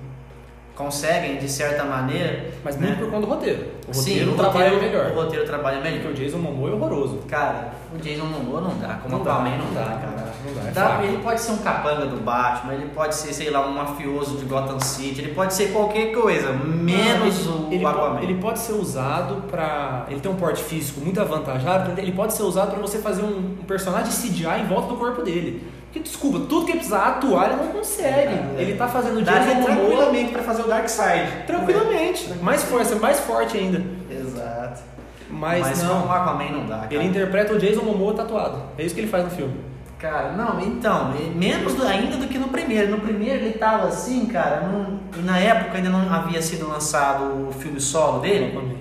[0.78, 2.52] Conseguem, de certa maneira...
[2.64, 2.88] Mas né?
[2.88, 3.66] muito por conta do roteiro.
[3.88, 5.12] O Sim, roteiro o trabalha roteiro, melhor.
[5.12, 6.02] O roteiro trabalha melhor.
[6.02, 7.20] Porque o Jason Momoa é horroroso.
[7.28, 10.34] Cara, o Jason Momoa não dá, como Não Aquaman não, não dá, dá, cara.
[10.46, 13.66] não dá, é ele pode ser um capanga do Batman, ele pode ser, sei lá,
[13.66, 18.10] um mafioso de Gotham City, ele pode ser qualquer coisa, menos ele, o ele, Aquaman.
[18.16, 20.06] pode, ele pode ser usado pra.
[20.10, 23.58] Ele tem um porte físico muito avantajado, ele pode ser usado pra você fazer um,
[23.60, 25.66] um personagem CGI em volta do corpo dele.
[25.98, 28.34] Porque, desculpa, tudo que ele precisar atuar, ele não consegue.
[28.34, 28.56] É.
[28.58, 31.32] Ele tá fazendo o Daria Jason Momoa tranquilamente pra fazer o Dark Side.
[31.48, 32.34] tranquilamente.
[32.42, 33.82] Mais força, mais forte ainda.
[34.10, 34.82] Exato.
[35.30, 36.02] Mas, Mas, não.
[36.02, 36.94] como o Aquaman não dá, cara.
[36.96, 38.62] Ele interpreta o Jason Momoa tatuado.
[38.78, 39.56] É isso que ele faz no filme.
[40.00, 42.92] Cara, não, então, menos do- ainda do que no primeiro.
[42.92, 47.48] No primeiro ele tava assim, cara, não- e na época ainda não havia sido lançado
[47.50, 48.78] o filme solo dele.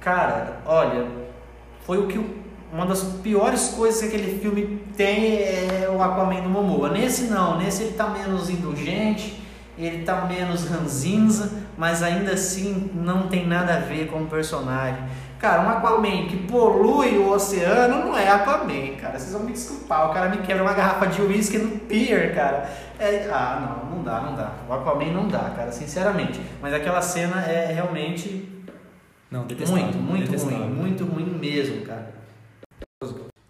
[0.00, 1.06] Cara, olha,
[1.86, 2.39] foi o que o-
[2.72, 6.88] uma das piores coisas que aquele filme tem é o Aquaman do Momoa.
[6.90, 9.42] Nesse não, nesse ele tá menos indulgente,
[9.76, 15.02] ele tá menos ranzinza, mas ainda assim não tem nada a ver com o personagem.
[15.38, 19.18] Cara, um Aquaman que polui o oceano não é Aquaman, cara.
[19.18, 22.70] Vocês vão me desculpar, o cara me quebra uma garrafa de uísque no pier, cara.
[22.98, 24.52] É- ah, não, não dá, não dá.
[24.68, 26.38] O Aquaman não dá, cara, sinceramente.
[26.60, 28.48] Mas aquela cena é realmente
[29.30, 30.58] Não, muito, muito detestável.
[30.58, 32.19] ruim, muito ruim mesmo, cara.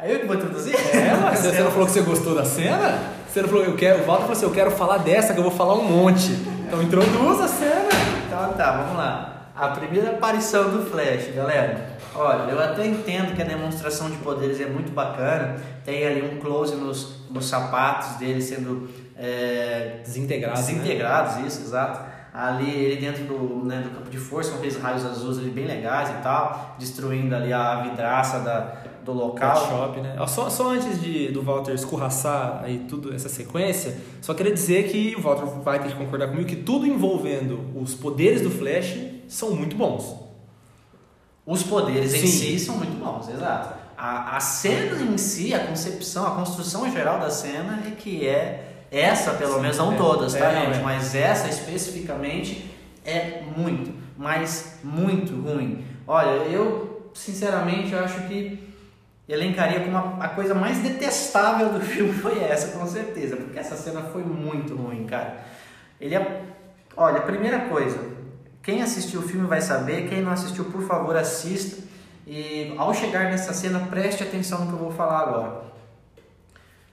[0.01, 0.75] Aí eu que vou introduzir?
[0.75, 2.99] É, mas você não falou que você gostou da cena?
[3.29, 4.03] Você não falou, eu quero.
[4.03, 6.33] O Walter falou assim, eu quero falar dessa, que eu vou falar um monte.
[6.67, 7.89] Então introduz a cena.
[8.27, 9.51] Então tá, vamos lá.
[9.55, 11.91] A primeira aparição do Flash, galera.
[12.15, 15.57] Olha, eu até entendo que a demonstração de poderes é muito bacana.
[15.85, 20.03] Tem ali um close nos, nos sapatos dele sendo é, né?
[20.03, 22.10] desintegrados, isso, exato.
[22.33, 25.67] Ali ele dentro do, né, do campo de força, com aqueles raios azuis ali bem
[25.67, 28.73] legais e tal, destruindo ali a vidraça da,
[29.05, 29.69] do local.
[29.69, 30.15] Shop, né?
[30.29, 35.15] Só, só antes de, do Walter escorraçar aí tudo essa sequência, só queria dizer que
[35.17, 38.97] o Walter vai ter que concordar comigo que tudo envolvendo os poderes do Flash
[39.29, 40.15] são muito bons.
[41.45, 42.27] Os poderes em Sim.
[42.27, 43.81] si são muito bons, exato.
[43.99, 48.70] A, a cena em si, a concepção, a construção geral da cena é que é
[48.91, 49.97] essa, pelo Sim, menos, não é.
[49.97, 50.79] todas, tá, É, gente?
[50.79, 50.83] é.
[50.83, 52.71] Mas essa especificamente
[53.05, 55.85] é muito, mas muito ruim.
[56.07, 58.69] Olha, eu sinceramente acho que
[59.29, 63.77] elencaria como a, a coisa mais detestável do filme foi essa, com certeza, porque essa
[63.77, 65.45] cena foi muito ruim, cara.
[66.01, 66.43] Ele é.
[66.97, 67.99] Olha, primeira coisa,
[68.63, 71.83] quem assistiu o filme vai saber, quem não assistiu, por favor, assista.
[72.27, 75.63] E ao chegar nessa cena, preste atenção no que eu vou falar agora.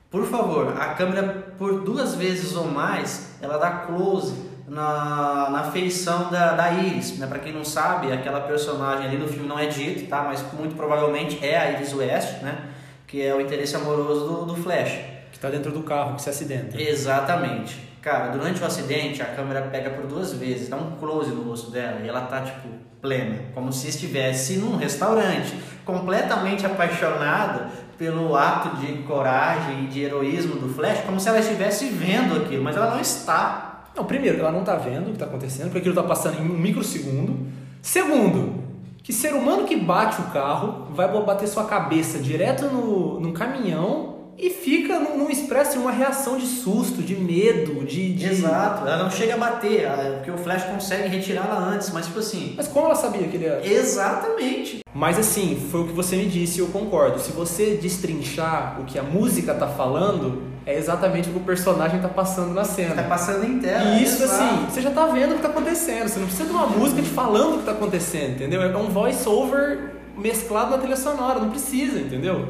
[0.10, 4.34] Por favor, a câmera por duas vezes ou mais, ela dá close
[4.68, 7.18] na, na feição da, da Iris.
[7.18, 7.28] Né?
[7.28, 10.24] Para quem não sabe, aquela personagem ali no filme não é dito, tá?
[10.24, 12.58] mas muito provavelmente é a Iris West, né?
[13.06, 14.98] que é o interesse amoroso do, do Flash.
[15.32, 16.82] Que tá dentro do carro, que se acidenta.
[16.82, 17.88] Exatamente.
[18.02, 21.70] Cara, durante o acidente, a câmera pega por duas vezes, dá um close no rosto
[21.70, 22.70] dela e ela tá, tipo,
[23.02, 23.40] plena.
[23.54, 30.70] Como se estivesse num restaurante, completamente apaixonada pelo ato de coragem e de heroísmo do
[30.70, 33.86] Flash, como se ela estivesse vendo aquilo, mas ela não está.
[33.96, 36.42] Não, primeiro, ela não tá vendo o que tá acontecendo, porque aquilo tá passando em
[36.42, 37.48] um microsegundo.
[37.82, 38.64] Segundo,
[39.04, 44.17] que ser humano que bate o carro vai bater sua cabeça direto no, num caminhão
[44.38, 48.14] e fica num, num expresso uma reação de susto, de medo, de.
[48.14, 48.28] de...
[48.28, 52.20] Exato, ela não chega a bater, ela- porque o Flash consegue retirá-la antes, mas tipo
[52.20, 52.54] assim.
[52.56, 53.62] Mas como ela sabia que ele ia.
[53.66, 54.80] Exatamente.
[54.94, 57.20] Mas assim, foi o que você me disse e eu concordo.
[57.20, 62.00] Se você destrinchar o que a música tá falando, é exatamente o que o personagem
[62.02, 63.04] tá passando na Tá cena.
[63.04, 63.92] passando em tela.
[63.96, 64.44] E isso, exato.
[64.44, 66.08] assim, você já tá vendo o que tá acontecendo.
[66.08, 68.62] Você não precisa de uma música te falando o que tá acontecendo, entendeu?
[68.62, 72.48] É um voice-over mesclado na trilha sonora, não precisa, entendeu?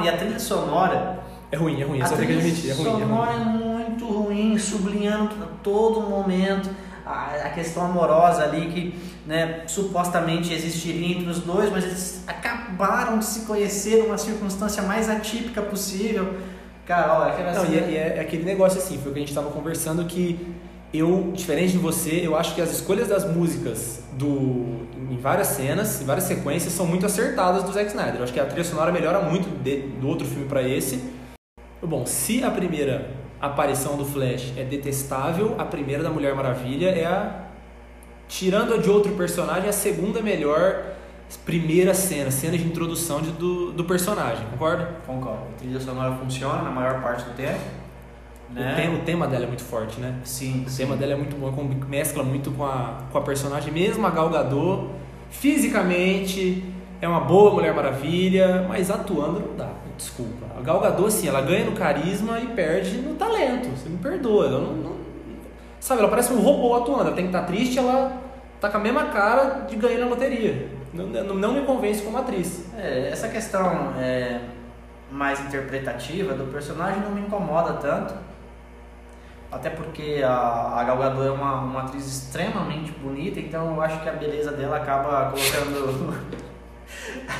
[0.00, 1.18] E a trilha sonora
[1.50, 3.00] É ruim, é ruim, A você tem que trilha admitir, é ruim, é ruim.
[3.02, 6.70] sonora é muito ruim, sublinhando a todo momento
[7.04, 8.94] a, a questão amorosa ali que
[9.26, 15.10] né, supostamente existiria entre os dois, mas eles acabaram de se conhecer numa circunstância mais
[15.10, 16.36] atípica possível.
[16.86, 19.20] Cara, olha, aquela Não, cena- e é, e é aquele negócio assim, foi o que
[19.20, 20.54] a gente tava conversando que
[20.94, 26.00] eu, diferente de você, eu acho que as escolhas das músicas do em várias cenas,
[26.00, 28.16] em várias sequências são muito acertadas do Zack Snyder.
[28.16, 31.02] Eu acho que a trilha sonora melhora muito de- do outro filme pra esse.
[31.82, 33.10] Bom, se a primeira
[33.40, 37.46] aparição do Flash é detestável, a primeira da Mulher Maravilha é a.
[38.28, 40.92] Tirando a de outro personagem, a segunda melhor
[41.44, 44.96] primeira cena, cena de introdução de, do, do personagem, concorda?
[45.06, 45.42] Concordo.
[45.54, 47.58] A trilha sonora funciona na maior parte do tempo.
[48.54, 48.72] Né?
[48.72, 50.14] O, tema, o tema dela é muito forte, né?
[50.24, 50.64] Sim.
[50.66, 50.82] O sim.
[50.84, 51.50] tema dela é muito bom,
[51.88, 54.90] mescla muito com a, com a personagem, mesmo a Gal Gadot,
[55.30, 56.62] fisicamente
[57.00, 60.46] é uma boa Mulher Maravilha, mas atuando não dá, desculpa.
[60.56, 64.46] A Gal Gadot, assim, ela ganha no carisma e perde no talento, você me perdoa.
[64.46, 64.96] Ela não, não-
[65.80, 68.12] sabe, ela parece um robô atuando, ela tem que estar triste, ela
[68.60, 70.68] tá com a mesma cara de ganhar na loteria.
[70.92, 72.66] Não, não, não me convence como atriz.
[72.78, 74.40] É, essa questão é,
[75.10, 78.14] mais interpretativa do personagem não me incomoda tanto.
[79.52, 84.00] Até porque a, a Gal Gadot é uma, uma atriz extremamente bonita, então eu acho
[84.02, 86.14] que a beleza dela acaba colocando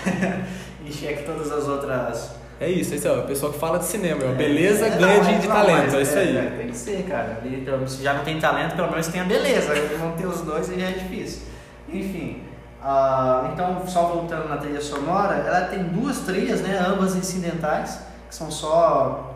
[0.85, 2.33] em xeque todas as outras.
[2.61, 5.23] É isso, esse é o pessoal que fala de cinema, é a beleza É, ganha
[5.23, 6.37] não, de, de não, talento, é isso aí.
[6.37, 7.41] é, tem que ser, cara.
[7.47, 9.73] Então, se já não tem talento, pelo menos tem a beleza.
[9.99, 11.43] Não ter os dois já é difícil.
[11.89, 12.43] Enfim.
[12.83, 16.79] ah, então, só voltando na trilha sonora, ela tem duas trilhas, né?
[16.87, 19.32] Ambas incidentais, que são só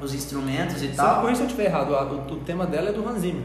[0.00, 1.28] os instrumentos e tal.
[1.28, 3.42] eu se eu estiver errado, o, o tema dela é do Hans Zimmer.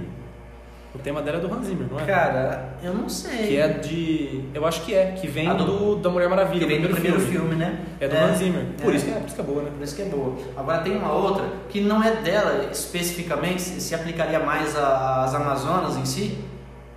[0.96, 2.06] O tema dela é do Hans Zimmer, não é?
[2.06, 3.48] Cara, eu não sei.
[3.48, 4.46] Que é de.
[4.54, 6.90] Eu acho que é, que vem Ah, do- do, da Mulher Maravilha, que vem do
[6.90, 7.80] primeiro filme, né?
[8.00, 8.64] É do Hans Zimmer.
[8.80, 8.98] Por, é.
[8.98, 9.72] isso que é, por isso que é boa, né?
[9.76, 10.38] Por isso que é boa.
[10.56, 15.98] Agora tem uma outra que não é dela especificamente, se, se aplicaria mais às Amazonas
[15.98, 16.38] em si,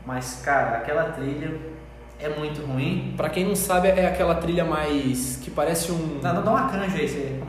[0.05, 1.59] mas cara, aquela trilha
[2.21, 3.15] é muito ruim.
[3.17, 5.39] Pra quem não sabe, é aquela trilha mais.
[5.43, 6.19] que parece um.
[6.21, 7.41] Dá, dá uma canja aí, você,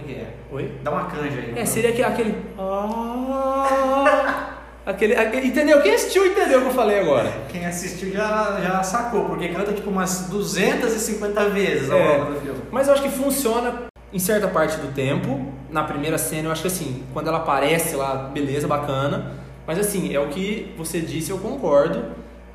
[0.51, 0.71] Oi?
[0.83, 1.53] Dá uma canja aí.
[1.57, 2.05] É, seria aquele.
[2.05, 2.35] aquele...
[2.57, 4.53] Ah,
[4.85, 5.81] aquele, aquele- Entendeu?
[5.81, 7.31] Quem assistiu entendeu o que eu falei agora.
[7.49, 12.17] Quem assistiu já, já sacou, porque canta tipo umas 250 vezes ao É.
[12.17, 12.59] longo do filme.
[12.71, 13.83] Mas eu acho que funciona
[14.13, 15.51] em certa parte do tempo.
[15.69, 19.33] Na primeira cena, eu acho que assim, quando ela aparece lá, beleza, bacana.
[19.65, 22.05] Mas assim, é o que você disse, eu concordo.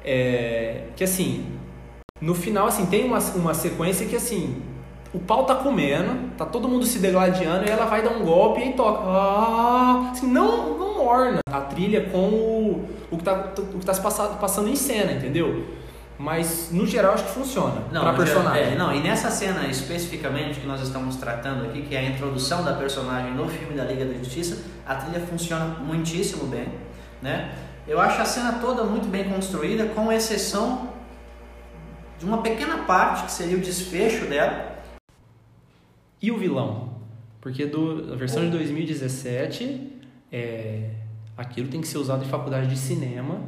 [0.04, 1.44] É, que assim,
[2.20, 4.62] no final, assim, tem uma, uma sequência que assim,
[5.14, 8.62] o pau tá comendo, tá todo mundo se degladiando e ela vai dar um golpe
[8.62, 9.00] e toca.
[9.04, 13.92] Ah, assim, não, não orna a trilha com o, o, que tá, o que tá
[13.92, 15.66] se passado, passando em cena, entendeu?
[16.18, 18.64] Mas no geral acho que funciona pra no personagem.
[18.64, 22.04] geral- é, não, e nessa cena especificamente que nós estamos tratando aqui, que é a
[22.04, 26.68] introdução da personagem no filme da Liga da Justiça, a trilha funciona muitíssimo bem,
[27.20, 27.52] né?
[27.88, 30.88] Eu acho a cena toda muito bem construída, com exceção
[32.18, 34.71] de uma pequena parte que seria o desfecho dela.
[36.22, 36.92] E o vilão?
[37.40, 39.90] Porque do, a versão de 2017,
[40.30, 40.90] é,
[41.36, 43.40] aquilo tem que ser usado em faculdade de cinema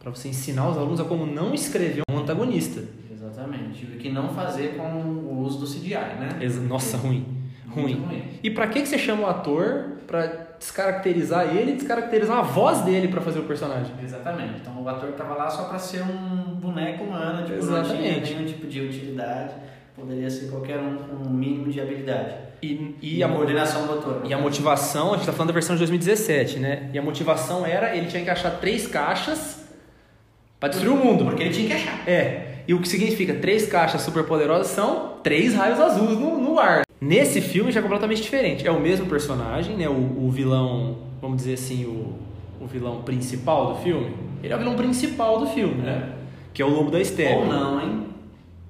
[0.00, 2.82] para você ensinar os alunos a como não escrever um antagonista.
[3.10, 3.84] Exatamente.
[3.84, 6.38] E o que não fazer com o uso do CGI, né?
[6.68, 7.24] Nossa, ruim.
[7.68, 7.94] Ruim.
[7.94, 8.22] ruim.
[8.42, 12.80] E para que, que você chama o ator para descaracterizar ele e descaracterizar a voz
[12.80, 13.92] dele para fazer o personagem?
[14.02, 14.60] Exatamente.
[14.60, 18.14] Então o ator estava lá só para ser um boneco humano, tipo, Exatamente.
[18.14, 19.54] não tinha nenhum tipo de utilidade.
[19.96, 22.34] Poderia ser qualquer um com um mínimo de habilidade.
[22.62, 24.20] E, e, a, mo- coordenação motora.
[24.26, 26.90] e a motivação, a gente tá falando da versão de 2017, né?
[26.92, 29.64] E a motivação era ele tinha que achar três caixas
[30.60, 31.24] para destruir o mundo.
[31.24, 32.08] Porque ele tinha que achar.
[32.08, 36.82] É, e o que significa três caixas superpoderosas são três raios azuis no, no ar.
[37.00, 38.66] Nesse filme já é completamente diferente.
[38.66, 39.88] É o mesmo personagem, né?
[39.88, 39.92] O,
[40.26, 42.14] o vilão, vamos dizer assim, o,
[42.62, 44.12] o vilão principal do filme.
[44.42, 46.10] Ele é o vilão principal do filme, né?
[46.54, 47.34] Que é o Lobo da Steppe.
[47.34, 48.06] Ou não, hein?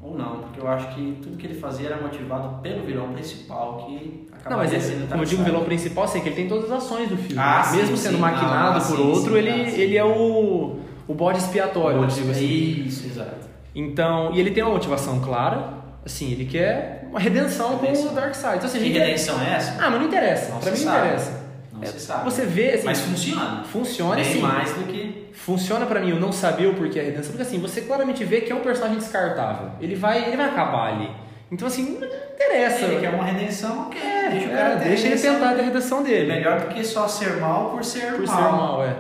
[0.07, 3.79] Ou não, porque eu acho que tudo que ele fazia era motivado pelo vilão principal,
[3.87, 6.37] que acaba Não, mas ele, sendo como eu digo, o vilão principal, assim, que ele
[6.37, 7.37] tem todas as ações do filme.
[7.43, 8.21] Ah, sim, Mesmo sendo sim.
[8.21, 10.77] maquinado Ah, por sim, outro, ele, ah, ele é o,
[11.09, 12.85] o bode expiatório, eu digo assim.
[12.87, 13.47] Isso, exato.
[13.75, 15.71] Então, e ele tem uma motivação clara,
[16.05, 18.07] assim, ele quer uma redenção, Redenção.
[18.07, 18.57] com o Darkseid.
[18.59, 19.73] Então, assim, Que redenção é essa?
[19.83, 20.53] Ah, mas não interessa.
[20.53, 21.46] Não pra mim não interessa.
[21.77, 22.25] Não É, se sabe.
[22.25, 23.65] Você vê, assim, Mas funciona.
[23.65, 24.41] funciona Bem assim.
[24.41, 25.27] mais do que...
[25.35, 28.41] Funciona pra mim eu não saber o porquê a redenção, porque assim, você claramente vê
[28.41, 29.71] que é um personagem descartável.
[29.81, 31.11] Ele vai, ele vai acabar ali.
[31.53, 32.85] Então assim, não interessa.
[32.87, 34.01] Ele quer uma redenção, ok.
[34.01, 36.33] É, deixa o é, cara ter deixa ele tentar ter a redenção dele.
[36.33, 38.37] Melhor do que só ser mal por ser por mal.
[38.37, 38.97] ser mal, é.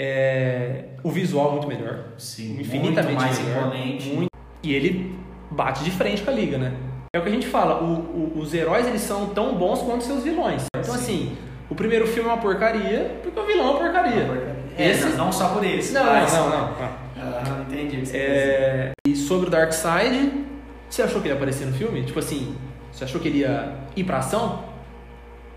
[0.00, 1.98] É, O visual é muito melhor.
[2.16, 3.58] Sim, infinitamente muito mais melhor.
[3.66, 4.08] imponente.
[4.10, 4.28] Muito-
[4.62, 5.14] E ele
[5.50, 6.72] bate de frente com a liga, né?
[7.12, 10.04] É o que a gente fala, o- o- os heróis eles são tão bons quanto
[10.04, 10.64] seus vilões.
[10.76, 11.00] Então Sim.
[11.00, 11.36] assim,
[11.70, 14.58] o primeiro filme é uma porcaria, porque o vilão é uma porcaria.
[14.76, 15.92] É, Esse- não, não só por isso.
[15.92, 16.74] Não, não, não, não.
[17.20, 18.16] Ah, entendi.
[18.16, 20.44] É, e sobre o Darkseid,
[20.88, 22.04] você achou que ele ia aparecer no filme?
[22.04, 22.54] Tipo assim,
[22.92, 24.64] você achou que ele ia ir pra ação?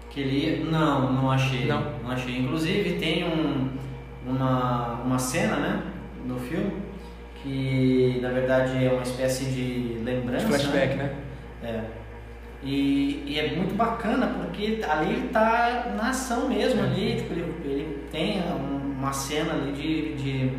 [0.09, 0.65] Que ele ia...
[0.65, 1.67] Não, não achei.
[1.67, 1.83] Não?
[2.09, 2.37] achei.
[2.39, 3.69] Inclusive tem um,
[4.25, 5.83] uma, uma cena, né,
[6.25, 6.73] no filme,
[7.41, 10.45] que na verdade é uma espécie de lembrança.
[10.45, 11.13] De flashback, né?
[11.61, 11.69] né?
[11.69, 12.00] É.
[12.63, 17.55] E, e, é muito bacana porque ali ele tá na ação mesmo ali, tipo, ele,
[17.65, 18.39] ele tem
[18.99, 20.57] uma cena ali de, de,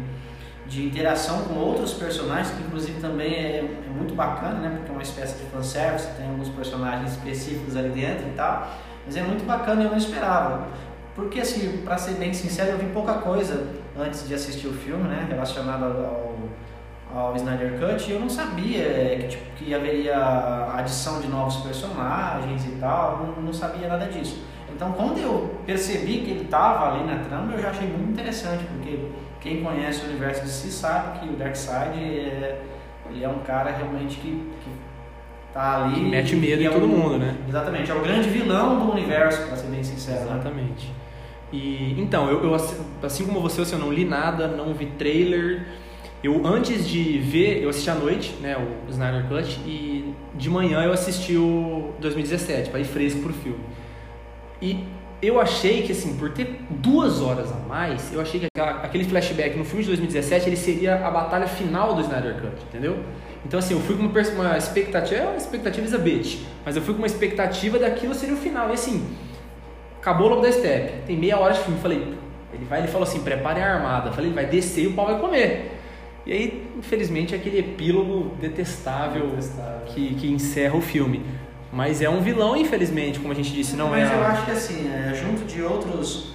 [0.67, 4.75] de, interação com outros personagens, que inclusive também é, é muito bacana, né?
[4.77, 8.69] Porque é uma espécie de fanservice, tem alguns personagens específicos ali dentro e tal.
[9.07, 10.67] Mas é muito bacana e eu não esperava.
[11.15, 13.65] Porque assim, para ser bem sincero, eu vi pouca coisa
[13.97, 15.27] antes de assistir o filme, né?
[15.29, 16.35] Relacionado ao
[17.15, 20.17] ao Snyder Cut, eu não sabia é, que, tipo, que haveria
[20.75, 24.43] adição de novos personagens e tal, não, não sabia nada disso.
[24.75, 28.65] Então, quando eu percebi que ele estava ali na trama, eu já achei muito interessante,
[28.65, 28.99] porque
[29.41, 32.63] quem conhece o universo de si sabe que o Darkseid é,
[33.11, 34.71] ele é um cara realmente que, que
[35.53, 35.95] tá ali.
[35.95, 37.37] Que mete medo em é todo mundo, né?
[37.47, 40.21] Exatamente, é o grande vilão do universo, para ser bem sincero.
[40.21, 40.33] Né?
[40.33, 40.87] Exatamente.
[40.87, 40.95] Né?
[41.53, 45.67] E então, eu, eu, assim como você, eu não li nada, não vi trailer
[46.23, 50.83] eu, antes de ver, eu assisti à noite, né, o Snyder Cut, e de manhã
[50.83, 53.59] eu assisti o 2017, para ir fresco pro filme.
[54.61, 54.85] E
[55.21, 59.57] eu achei que, assim, por ter duas horas a mais, eu achei que aquele flashback
[59.57, 62.99] no filme de 2017, ele seria a batalha final do Snyder Cut, entendeu?
[63.45, 66.99] Então, assim, eu fui com uma, expectativa, é uma expectativa is mas eu fui com
[66.99, 68.71] uma expectativa daquilo seria o final.
[68.71, 69.05] E, assim,
[70.01, 72.15] acabou logo da step, tem meia hora de filme, falei,
[72.53, 75.19] ele vai, ele falou assim, prepare a armada, falei, vai descer e o pau vai
[75.19, 75.82] comer.
[76.25, 79.87] E aí, infelizmente, é aquele epílogo detestável, detestável.
[79.87, 81.25] Que, que encerra o filme.
[81.73, 84.05] Mas é um vilão, infelizmente, como a gente disse, não Mas é.
[84.05, 86.33] Mas eu acho que assim, é, junto de outros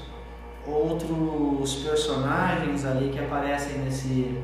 [0.67, 4.37] outros personagens ali que aparecem nesse,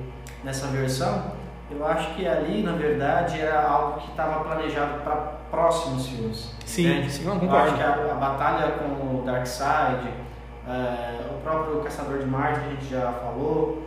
[0.43, 1.33] nessa versão,
[1.69, 5.15] eu acho que ali, na verdade, era algo que estava planejado para
[5.51, 6.53] próximos filmes.
[6.65, 7.09] Sim, né?
[7.09, 7.55] sim, eu concordo.
[7.55, 10.07] acho que a, a batalha com o Darkseid,
[10.67, 13.83] é, o próprio Caçador de Marte, que a gente já falou,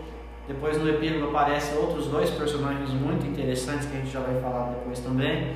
[0.47, 4.71] depois no epílogo aparecem outros dois personagens muito interessantes que a gente já vai falar
[4.71, 5.55] depois também.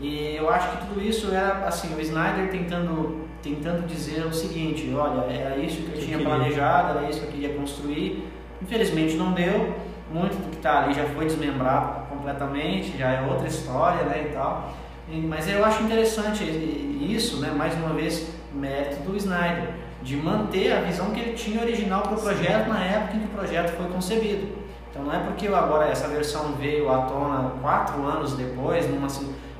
[0.00, 4.92] E eu acho que tudo isso era assim, o Snyder tentando tentando dizer o seguinte,
[4.94, 8.28] olha, era isso que eu tinha planejado, era isso que eu queria construir.
[8.60, 9.74] Infelizmente não deu.
[10.12, 14.34] Muito do que está ali já foi desmembrado completamente, já é outra história, né, e
[14.34, 14.74] tal.
[15.28, 19.68] mas eu acho interessante isso, né, mais uma vez, mérito do Snyder
[20.02, 23.26] de manter a visão que ele tinha original para o projeto na época em que
[23.26, 24.48] o projeto foi concebido.
[24.90, 29.06] Então não é porque agora essa versão veio à tona quatro anos depois, numa,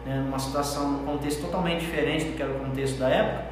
[0.04, 3.44] né, numa situação, num contexto totalmente diferente do que era o contexto da época,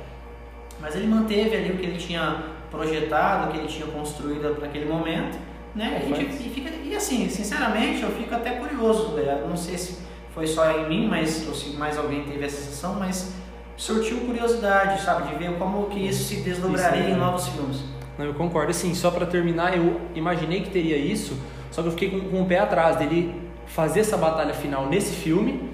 [0.81, 4.67] mas ele manteve ali o que ele tinha projetado, o que ele tinha construído para
[4.67, 5.39] aquele momento,
[5.75, 6.03] né?
[6.07, 9.45] E, e, fica, e, assim, sinceramente, eu fico até curioso, né?
[9.49, 9.99] não sei se
[10.35, 13.35] foi só em mim, mas ou se mais alguém teve essa sensação, mas
[13.79, 17.85] surtiu curiosidade, sabe, de ver como que isso se desdobraria isso, em novos filmes.
[18.19, 18.71] Não, eu concordo.
[18.71, 21.39] Assim, só para terminar, eu imaginei que teria isso,
[21.71, 25.15] só que eu fiquei com, com o pé atrás dele fazer essa batalha final nesse
[25.15, 25.71] filme,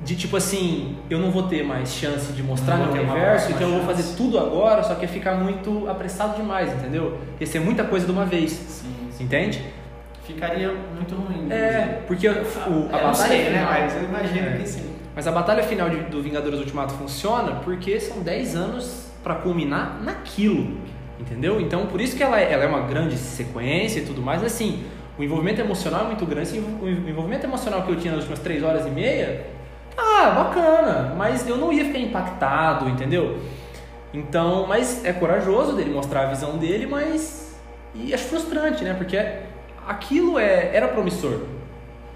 [0.00, 3.76] de tipo assim, eu não vou ter mais chance de mostrar no universo, então eu
[3.76, 7.18] vou fazer tudo agora, só que ia ficar muito apressado demais, entendeu?
[7.38, 8.52] Ia ser muita coisa de uma vez.
[8.52, 9.24] Sim, sim.
[9.24, 9.64] Entende?
[10.24, 11.50] Ficaria muito ruim.
[11.50, 13.66] É, porque o, a é, batalha sei, né?
[13.68, 14.56] Mas eu imagino é.
[14.58, 14.94] que sim.
[15.14, 20.00] Mas a batalha final de, do Vingadores Ultimato funciona porque são 10 anos para culminar
[20.02, 20.76] naquilo,
[21.20, 21.60] entendeu?
[21.60, 24.42] Então, por isso que ela, é, ela é uma grande sequência e tudo mais.
[24.42, 24.84] Assim,
[25.16, 26.58] o envolvimento emocional é muito grande.
[26.58, 29.46] O envolvimento emocional que eu tinha nas últimas 3 horas e meia,
[29.96, 33.38] ah, bacana, mas eu não ia ficar impactado, entendeu?
[34.12, 37.56] Então, mas é corajoso dele mostrar a visão dele, mas.
[37.94, 38.94] E acho frustrante, né?
[38.94, 39.16] Porque
[39.86, 41.40] aquilo é, era promissor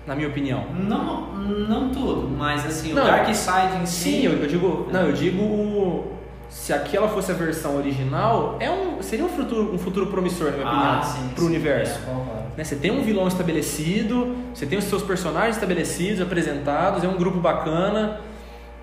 [0.08, 0.64] na minha opinião.
[0.72, 4.10] Não, não tudo, mas assim, não, o Dark Side em si.
[4.10, 4.88] Sim, eu, eu digo.
[4.90, 6.16] Não, eu digo.
[6.48, 10.56] Se aquela fosse a versão original, é um, seria um futuro, um futuro promissor, na
[10.56, 12.00] minha ah, opinião, para o universo.
[12.08, 12.64] É, né?
[12.64, 17.38] Você tem um vilão estabelecido, você tem os seus personagens estabelecidos, apresentados, é um grupo
[17.38, 18.20] bacana.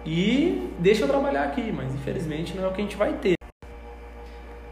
[0.05, 3.34] E deixa eu trabalhar aqui, mas infelizmente não é o que a gente vai ter.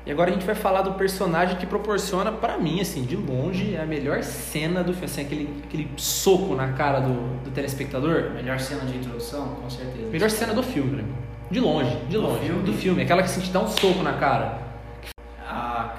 [0.05, 3.73] E agora a gente vai falar do personagem que proporciona, para mim, assim, de longe,
[3.73, 8.31] é a melhor cena do filme, assim, aquele, aquele soco na cara do, do telespectador.
[8.31, 10.09] Melhor cena de introdução, com certeza.
[10.09, 11.15] Melhor cena do filme, pra mim.
[11.49, 12.39] De longe, de longe.
[12.39, 12.63] Do filme?
[12.63, 14.59] Do filme, aquela que assim, te dá um soco na cara.
[15.47, 15.95] Ah,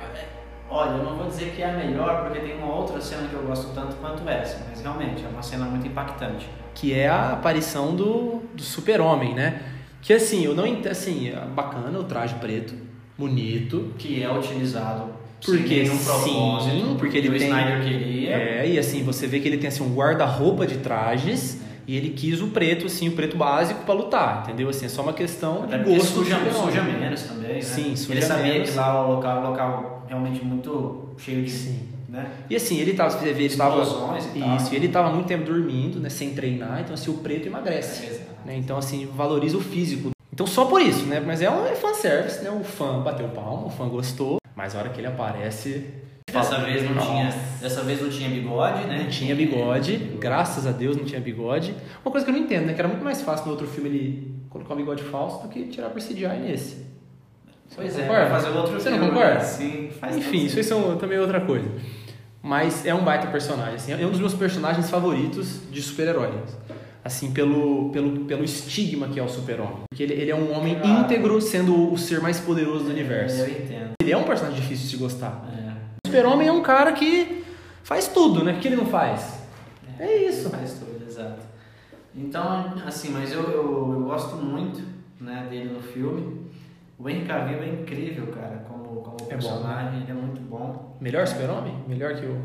[0.68, 3.34] olha, eu não vou dizer que é a melhor, porque tem uma outra cena que
[3.34, 6.46] eu gosto tanto quanto essa, mas realmente é uma cena muito impactante.
[6.74, 9.62] Que é a aparição do, do super-homem, né?
[10.02, 12.74] Que assim, eu não entendo, assim, é bacana o traje preto,
[13.16, 13.92] bonito.
[13.98, 18.30] Que é utilizado porque um propósito, sim, porque ele o tem, Snyder queria.
[18.30, 22.10] É, e assim, você vê que ele tem assim um guarda-roupa de trajes e ele
[22.10, 24.70] quis o preto, assim, o preto básico para lutar, entendeu?
[24.70, 26.24] Assim, é só uma questão Até de gosto.
[26.24, 27.60] Suja, suja menos também, né?
[27.60, 28.70] Sim, suja Ele sabia menos.
[28.70, 31.50] que lá o local, o local realmente muito cheio de...
[31.50, 31.80] Sim.
[32.08, 32.26] Né?
[32.48, 33.82] E assim, ele tava, você vê, ele tava,
[34.34, 34.56] e.
[34.56, 38.06] Isso, ele tava muito tempo dormindo, né, sem treinar, então assim, o preto emagrece.
[38.06, 38.30] Exato.
[38.46, 38.56] Né?
[38.56, 40.13] Então, assim, valoriza o físico.
[40.34, 41.22] Então, só por isso, né?
[41.24, 42.50] Mas é um é fanservice, né?
[42.50, 45.86] O fã bateu palma, o fã gostou, mas a hora que ele aparece.
[46.26, 47.06] Dessa fala, vez não "Nossa".
[47.06, 48.98] tinha, dessa vez não tinha bigode, né?
[49.04, 51.72] Não tinha bigode, graças a Deus não tinha bigode.
[52.04, 52.74] Uma coisa que eu não entendo, né?
[52.74, 55.66] Que era muito mais fácil no outro filme ele colocar um bigode falso do que
[55.68, 56.84] tirar por CGI nesse.
[57.76, 58.30] Pois Você é, concorda?
[58.30, 59.34] fazer outro Você não filme, concorda?
[59.34, 59.40] né?
[59.40, 61.70] Sim, faz Enfim, isso aí são também outra coisa.
[62.42, 66.56] Mas é um baita personagem, assim, é um dos meus personagens favoritos de super-heróis.
[67.04, 69.82] Assim, pelo, pelo, pelo estigma que é o super-homem.
[69.90, 71.00] Porque ele, ele é um homem Claro.
[71.00, 73.42] íntegro, sendo o ser mais poderoso do universo.
[73.42, 73.90] Eu entendo.
[74.00, 75.44] Ele é um personagem difícil de se gostar.
[75.52, 75.72] É.
[76.06, 77.44] O super-homem é um cara que
[77.82, 78.54] faz tudo, né?
[78.54, 79.38] O que ele não faz?
[79.98, 80.48] É isso.
[80.48, 81.40] Faz tudo, exato.
[82.16, 84.82] Então, assim, mas eu, eu, eu gosto muito
[85.20, 86.40] né, dele no filme.
[86.98, 90.96] O Henry Cavill é incrível, cara, como, como É bom, personagem, ele é muito bom.
[91.00, 91.74] Melhor super-homem?
[91.86, 92.40] Melhor que o,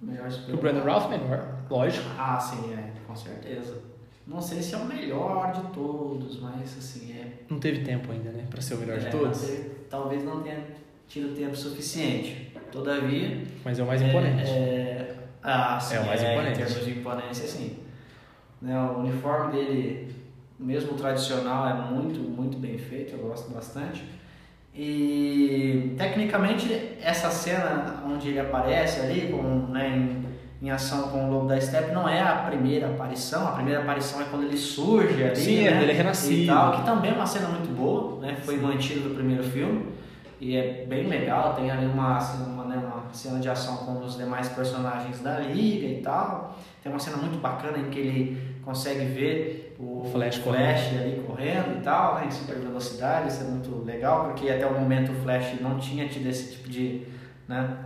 [0.00, 1.08] Melhor que o Brandon Ralph?
[1.10, 2.06] Melhor, lógico.
[2.18, 3.87] Ah, sim, é, com certeza.
[4.28, 7.32] Não sei se é o melhor de todos, mas assim, é.
[7.48, 8.44] Não teve tempo ainda, né?
[8.50, 9.40] Pra ser o melhor de é, todos.
[9.40, 10.62] não teve- talvez não tenha
[11.08, 12.52] tido tempo suficiente.
[12.70, 14.42] Todavia, Mas é o mais imponente.
[14.42, 16.60] É, é, ah, sim, É o mais imponente.
[16.60, 17.78] Em termos de imponência, sim.
[18.60, 20.14] Né, o uniforme dele,
[20.58, 24.04] mesmo tradicional, é muito, muito bem feito, eu gosto bastante.
[24.74, 26.70] E tecnicamente
[27.00, 30.27] essa cena onde ele aparece ali com, né, em,
[30.60, 34.20] em ação com o Lobo da Steppe não é a primeira aparição, a primeira aparição
[34.20, 36.42] é quando ele surge ali, Sim, né, ele é renascido.
[36.42, 39.86] e tal, que também é uma cena muito boa, né, foi mantido do primeiro filme
[40.40, 44.16] e é bem legal, tem ali uma, uma, né, uma cena de ação com os
[44.16, 49.04] demais personagens da liga e tal, tem uma cena muito bacana em que ele consegue
[49.04, 53.84] ver o Flash Flash ali correndo e tal, né, em super velocidade, isso é muito
[53.84, 57.06] legal, porque até o momento o Flash não tinha tido esse tipo de,
[57.46, 57.76] né,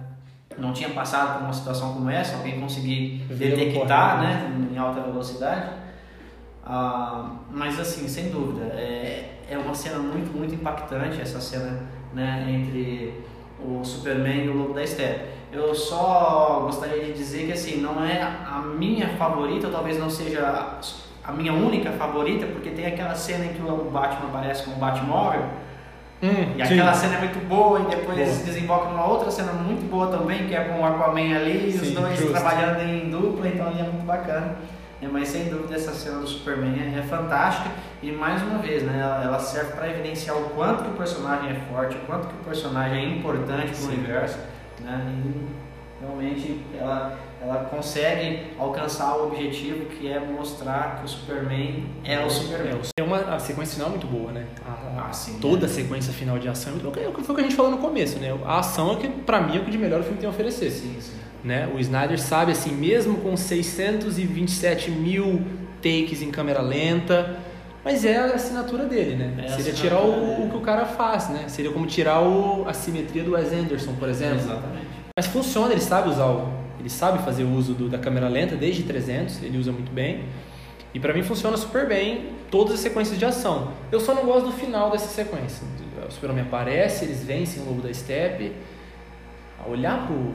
[0.59, 5.70] não tinha passado por uma situação como essa, alguém conseguir detectar, né, em alta velocidade.
[6.64, 11.80] Ah, mas assim, sem dúvida, é, é uma cena muito, muito impactante essa cena
[12.14, 13.24] né, entre
[13.64, 15.30] o Superman e o Lobo da Steppe.
[15.53, 20.78] Eu só gostaria de dizer que assim, não é a minha favorita, talvez não seja
[21.24, 24.76] a minha única favorita, porque tem aquela cena em que o Batman aparece com o
[24.76, 25.44] Batmóvel,
[26.23, 26.75] Hum, e sim.
[26.75, 28.31] aquela cena é muito boa e depois Boa.
[28.31, 31.77] se desemboca numa outra cena muito boa também, que é com o Aquaman ali, e
[31.81, 32.33] os dois justo.
[32.33, 34.55] trabalhando em dupla, então ali é muito bacana.
[35.03, 37.68] É, mas sem dúvida essa cena do Superman é, é fantástica
[38.01, 41.51] e mais uma vez, né, ela, ela serve para evidenciar o quanto que o personagem
[41.51, 44.39] é forte, o quanto que o personagem é importante para o universo,
[44.81, 45.05] né?
[45.25, 52.25] E realmente ela ela consegue alcançar o objetivo que é mostrar que o Superman é
[52.25, 52.81] o Superman.
[52.97, 54.45] É uma, a sequência final é muito boa, né?
[54.64, 54.82] A-
[55.12, 57.00] Sim, toda a sequência final de ação é.
[57.00, 58.36] É foi o que a gente falou no começo, né?
[58.44, 60.30] A ação é que, pra mim, é o que de melhor o filme tem a
[60.30, 60.70] oferecer.
[60.70, 61.12] Sim, sim.
[61.44, 61.68] Né?
[61.74, 65.42] O Snyder sabe, assim, mesmo com 627 mil
[65.82, 67.36] takes em câmera lenta,
[67.84, 69.44] mas é a assinatura dele, né?
[69.44, 71.44] É Seria tirar o, o que o cara faz, né?
[71.48, 74.36] Seria como tirar o, a simetria do Wes Anderson, por exemplo.
[74.36, 74.86] Exatamente.
[75.16, 76.48] Mas funciona, ele sabe usar o,
[76.78, 80.24] ele sabe fazer o uso do- da câmera lenta desde 300, ele usa muito bem.
[80.95, 83.72] E pra mim funciona super bem todas as sequências de ação.
[83.90, 85.66] Eu só não gosto do final dessa sequência.
[86.07, 88.53] O Super-Homem aparece, eles vencem o Lobo da Steppe.
[89.66, 90.34] Olhar pro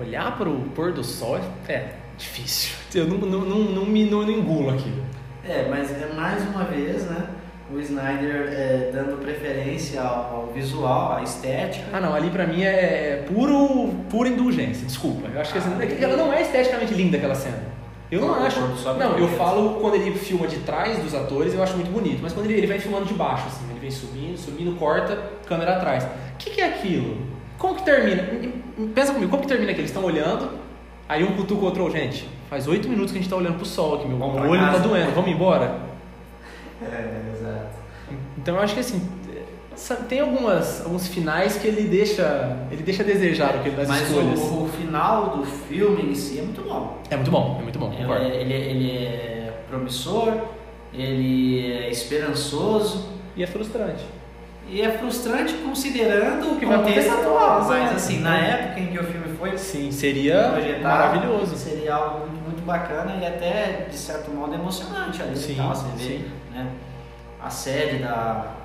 [0.00, 1.38] olhar pro pôr do sol
[1.68, 2.76] é, é difícil.
[2.94, 5.04] Eu não, não, não, não me não, não engulo aquilo.
[5.46, 7.26] É, mas é mais uma vez, né?
[7.72, 11.86] O Snyder é, dando preferência ao, ao visual, à estética.
[11.92, 14.84] Ah, não, ali pra mim é puro pura indulgência.
[14.86, 15.28] Desculpa.
[15.32, 17.58] Eu acho que assim, Ah, ela não é esteticamente linda aquela cena.
[18.10, 18.60] Eu não acho.
[18.98, 22.18] Não, eu falo quando ele filma de trás dos atores, eu acho muito bonito.
[22.22, 25.76] Mas quando ele, ele vai filmando de baixo, assim, ele vem subindo, subindo, corta, câmera
[25.76, 26.04] atrás.
[26.04, 26.08] O
[26.38, 27.18] que, que é aquilo?
[27.56, 28.24] Como que termina?
[28.94, 29.80] Pensa comigo, como que termina aqui?
[29.80, 30.50] Eles estão olhando,
[31.08, 33.56] aí um cutuca o outro, "Ô, gente, faz oito minutos que a gente tá olhando
[33.56, 35.78] pro sol aqui, meu, Vamos pra olho tá casa." doendo, vamos embora?
[36.82, 37.76] É, exato.
[38.38, 39.06] Então eu acho que assim,
[39.76, 43.76] sabe, tem algumas, alguns finais que ele deixa, ele deixa a desejar o que ele
[43.76, 44.38] das Mas escolhas.
[44.40, 46.98] o, o final do filme em si é muito bom.
[47.10, 48.24] É muito bom, é muito bom, concordo.
[48.24, 50.32] Ele, ele, ele é promissor,
[50.92, 54.04] ele é esperançoso E é frustrante.
[54.68, 57.64] e é frustrante considerando o que vai contexto acontecer, atual.
[57.68, 61.56] Mas assim, na época em que o filme foi Sim, seria projetado, maravilhoso.
[61.56, 65.74] Seria algo muito, muito bacana e até, de certo modo, emocionante ali Sim, e tal.
[65.74, 66.20] Você vê
[66.52, 66.66] né,
[67.42, 68.56] a sede da,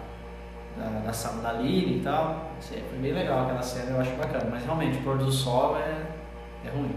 [0.78, 2.52] da, da sala da liga e tal.
[2.72, 4.48] Aí Foi bem legal aquela cena, eu acho bacana.
[4.52, 6.92] Mas realmente, o pôr do sol é, é ruim.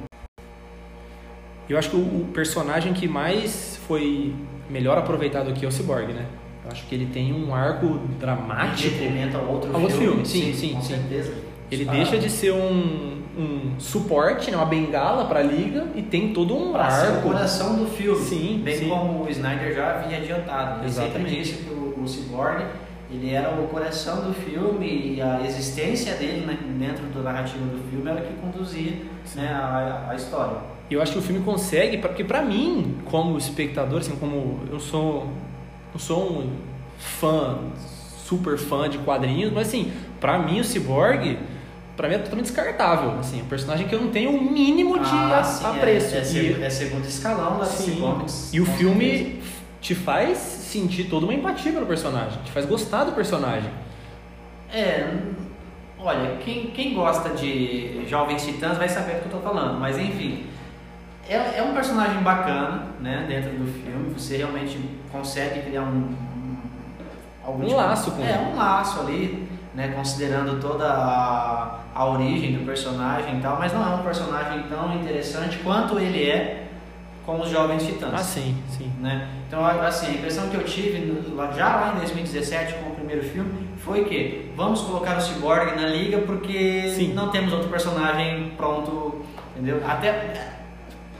[1.68, 4.34] Eu acho que o, o personagem que mais foi
[4.70, 6.26] melhor aproveitado aqui é o Cyborg, né?
[6.64, 8.90] Eu acho que ele tem um arco Em dramático.
[8.90, 10.24] detrimento ao outro Ao outro filme.
[10.24, 10.94] filme, sim, sim, com sim.
[10.94, 11.34] certeza.
[11.70, 16.00] Ele Ah, deixa de ser um, um suporte, né, uma bengala para a liga e
[16.02, 17.22] tem todo um Pra ser o arco.
[17.28, 18.18] coração do filme.
[18.24, 18.88] Sim, Bem sim.
[18.88, 20.80] como o Snyder já havia adiantado.
[20.80, 21.42] Ele sempre Exatamente.
[21.42, 22.64] disse que o, o Cyborg
[23.10, 27.78] ele era o coração do filme e a existência dele né, dentro da narrativa do
[27.90, 28.92] filme era que conduzia
[29.34, 30.58] né, a, a história.
[30.90, 35.26] Eu acho que o filme consegue, porque pra mim, como espectador, assim, como eu sou,
[35.94, 36.50] eu sou um
[36.98, 37.58] fã,
[38.24, 41.38] super fã de quadrinhos, mas assim, pra mim o Cyborg,
[41.96, 45.04] pra mim é totalmente descartável, assim, um personagem que eu não tenho o mínimo de
[45.10, 46.14] a- Ah, é- apreço.
[46.14, 47.66] É, E- seg- é segundo escalão da.
[47.66, 48.50] Comics.
[48.52, 49.40] E o filme
[49.80, 53.70] te faz sentir toda uma empatia pelo personagem, te faz gostar do personagem.
[54.72, 55.08] É,
[55.98, 59.98] olha, quem, quem gosta de Jovens Titãs vai saber do que eu tô falando, mas
[59.98, 60.44] enfim.
[61.28, 64.78] É, é um personagem bacana, né, dentro do filme, você realmente
[65.12, 66.14] consegue criar um...
[67.46, 68.52] um Um laço com É, ele.
[68.52, 73.82] um laço ali, né, considerando toda a, a origem do personagem e tal, mas não
[73.82, 76.67] é um personagem tão interessante quanto ele é
[77.28, 78.90] com os Jovens Titãs Ah, sim, sim.
[79.00, 79.28] né?
[79.46, 81.22] Então, assim, a impressão que eu tive
[81.54, 85.88] já lá em 2017 com o primeiro filme foi que vamos colocar o Cyborg na
[85.88, 87.12] liga porque Sim.
[87.12, 89.20] não temos outro personagem pronto,
[89.54, 89.82] entendeu?
[89.86, 90.52] Até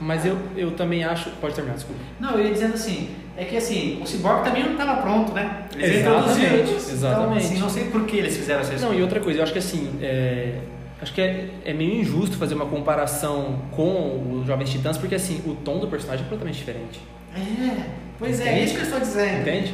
[0.01, 1.29] Mas eu, eu também acho.
[1.39, 2.01] Pode terminar, desculpa.
[2.19, 5.65] não, eu ia dizendo assim, é que assim, o Cyborg também não estava pronto, né?
[5.75, 6.63] Eles Exatamente, introduziram.
[6.65, 7.45] Então, exatamente.
[7.45, 9.59] assim, não sei por que eles fizeram essa Não, e outra coisa, eu acho que
[9.59, 10.55] assim, é,
[11.01, 15.41] acho que é, é meio injusto fazer uma comparação com os Jovens Titãs, porque assim,
[15.45, 16.99] o tom do personagem é completamente diferente.
[17.35, 17.83] É,
[18.17, 18.63] pois é, Entende?
[18.65, 19.41] isso que eu estou dizendo.
[19.41, 19.73] Entende?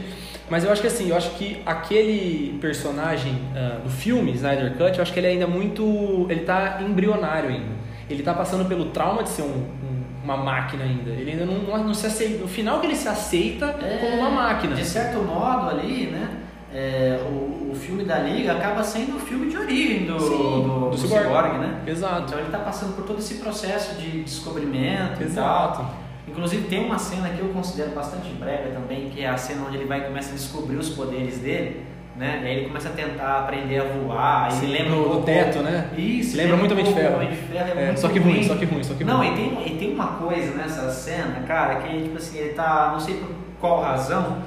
[0.50, 4.96] Mas eu acho que assim, eu acho que aquele personagem ah, do filme, Snyder Cut,
[4.98, 6.28] eu acho que ele ainda é muito.
[6.30, 7.74] Ele tá embrionário ainda.
[8.08, 11.10] Ele tá passando pelo trauma de ser um- um- uma máquina ainda.
[11.10, 12.38] Ele ainda não, não, não se aceita.
[12.40, 14.76] No final que ele se aceita É, como uma máquina.
[14.76, 16.30] De certo modo ali, né?
[16.76, 20.62] É, o, o filme da Liga acaba sendo o filme de origem do, Sim, do,
[20.62, 21.24] do do Cyborg.
[21.24, 21.80] Cyborg, né?
[21.88, 22.24] Exato.
[22.28, 25.78] Então ele está passando por todo esse processo de descobrimento e Exato.
[25.80, 25.96] tal.
[26.28, 29.78] Inclusive tem uma cena que eu considero bastante brega também, que é a cena onde
[29.78, 31.86] ele vai e começa a descobrir os poderes dele,
[32.18, 32.42] né?
[32.44, 35.88] E aí ele começa a tentar aprender a voar, Sim, lembra um pouco- teto, né?
[35.96, 37.16] Isso, Lembra muito um Homem de Ferro.
[37.16, 39.34] Homem de Ferro, é É, só que ruim, só que ruim, só que Não, ruim.
[39.34, 43.00] e tem, e tem uma coisa nessa cena, cara, que tipo assim, ele tá, não
[43.00, 43.30] sei por
[43.62, 44.40] qual razão,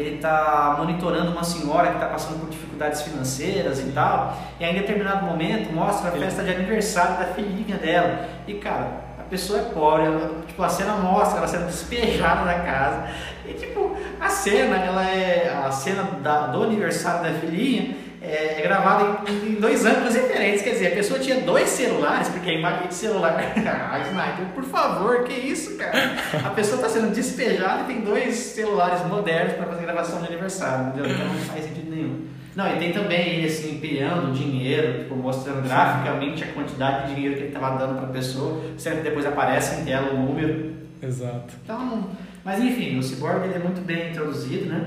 [0.00, 4.76] ele tá monitorando uma senhora que tá passando por dificuldades financeiras e tal, e aí
[4.76, 8.26] em determinado momento mostra a festa de aniversário da filhinha dela.
[8.46, 12.54] E cara, a pessoa é pobre, ela, tipo, a cena mostra ela sendo despejada da
[12.60, 13.08] casa.
[13.46, 15.62] E tipo, a cena, ela é.
[15.66, 20.62] A cena da- do aniversário da filhinha é, é gravada em, em dois ângulos diferentes.
[20.62, 23.36] Quer dizer, a pessoa tinha dois celulares, porque a imagem de celular.
[23.56, 26.16] ah, Sniper, por favor, que isso, cara?
[26.44, 30.88] A pessoa está sendo despejada e tem dois celulares modernos para fazer gravação de aniversário,
[30.88, 31.10] entendeu?
[31.10, 32.26] Então não faz sentido nenhum.
[32.56, 37.34] Não, e tem também ele assim, empilhando dinheiro, tipo, mostrando graficamente a quantidade de dinheiro
[37.36, 40.74] que ele estava dando para a pessoa, sempre depois aparece em tela o número.
[41.02, 41.52] Exato.
[41.62, 42.08] Então,
[42.42, 44.86] mas enfim, o Cyborg ele é muito bem introduzido, né?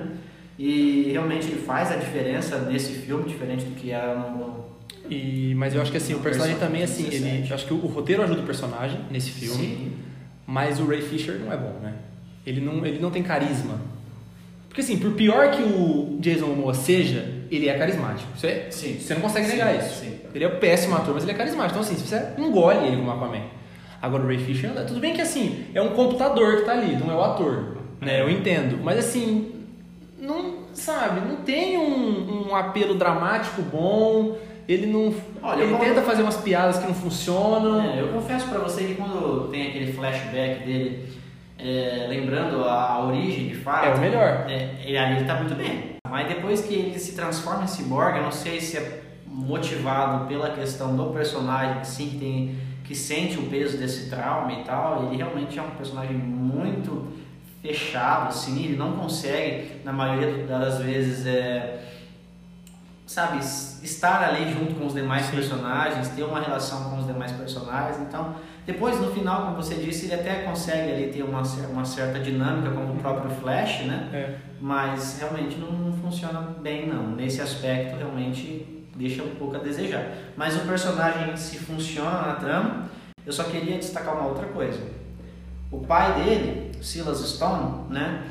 [0.59, 4.65] E realmente ele faz a diferença nesse filme, diferente do que era no.
[5.09, 7.19] E, mas eu acho que assim, o personagem também, assim, ele.
[7.19, 7.49] 17.
[7.49, 9.57] eu Acho que o, o roteiro ajuda o personagem nesse filme.
[9.57, 9.93] Sim.
[10.45, 11.93] Mas o Ray Fisher não é bom, né?
[12.45, 13.79] Ele não, ele não tem carisma.
[14.67, 18.29] Porque assim, por pior que o Jason Momoa seja, ele é carismático.
[18.37, 18.99] Você, Sim.
[18.99, 20.01] você não consegue Sim, negar isso.
[20.01, 20.19] sim.
[20.35, 21.79] Ele é um péssimo ator, mas ele é carismático.
[21.79, 23.43] Então assim, você engole ele como Aquaman.
[24.01, 27.09] Agora o Ray Fisher, tudo bem que assim, é um computador que tá ali, não
[27.09, 27.77] é o ator.
[28.01, 28.21] Né?
[28.21, 28.77] Eu entendo.
[28.83, 29.58] Mas assim,
[30.29, 34.37] não, sabe, não tem um, um apelo dramático bom.
[34.67, 35.13] Ele não.
[35.41, 37.81] Olha, ele tenta fazer umas piadas que não funcionam.
[37.81, 41.09] É, eu confesso pra você que quando tem aquele flashback dele,
[41.57, 43.87] é, lembrando a, a origem de fato.
[43.87, 44.45] É o melhor.
[44.47, 45.95] é, ele ali tá muito bem.
[46.07, 50.51] Mas depois que ele se transforma em cyborg, eu não sei se é motivado pela
[50.51, 55.05] questão do personagem, sim, que tem que sente o peso desse trauma e tal.
[55.05, 57.07] Ele realmente é um personagem muito
[57.61, 61.83] fechado, assim, ele não consegue, na maioria das vezes, é,
[63.05, 65.35] sabe, estar ali junto com os demais Sim.
[65.37, 67.99] personagens, ter uma relação com os demais personagens.
[67.99, 68.35] Então,
[68.65, 71.41] depois no final, como você disse, ele até consegue ali ter uma,
[71.71, 74.09] uma certa dinâmica como o próprio Flash, né?
[74.13, 74.35] É.
[74.61, 77.15] Mas realmente não, funciona bem não.
[77.15, 80.11] Nesse aspecto realmente deixa um pouco a desejar.
[80.37, 82.89] Mas o personagem em si funciona na trama.
[83.25, 84.79] Eu só queria destacar uma outra coisa.
[85.71, 88.23] O pai dele, Silas Stone, né,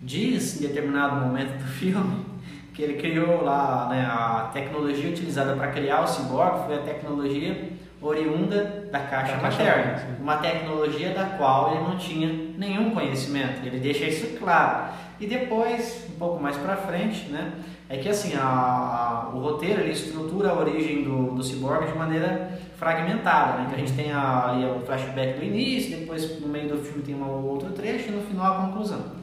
[0.00, 2.26] diz em determinado momento do filme
[2.72, 7.72] que ele criou lá né, a tecnologia utilizada para criar o cyborg foi a tecnologia
[8.00, 10.22] oriunda da caixa Da caixa materna, sim.
[10.22, 13.66] uma tecnologia da qual ele não tinha nenhum conhecimento.
[13.66, 14.92] Ele deixa isso claro.
[15.18, 17.52] E depois, um pouco mais para frente, né,
[17.88, 21.98] é que assim a, a- o roteiro ele estrutura a origem do, do ciborgue de
[21.98, 23.58] maneira fragmentada.
[23.58, 23.64] Né?
[23.66, 27.02] Então a gente tem a- ali o flashback do início, depois no meio do filme
[27.02, 29.18] tem um outro trecho e no final a conclusão.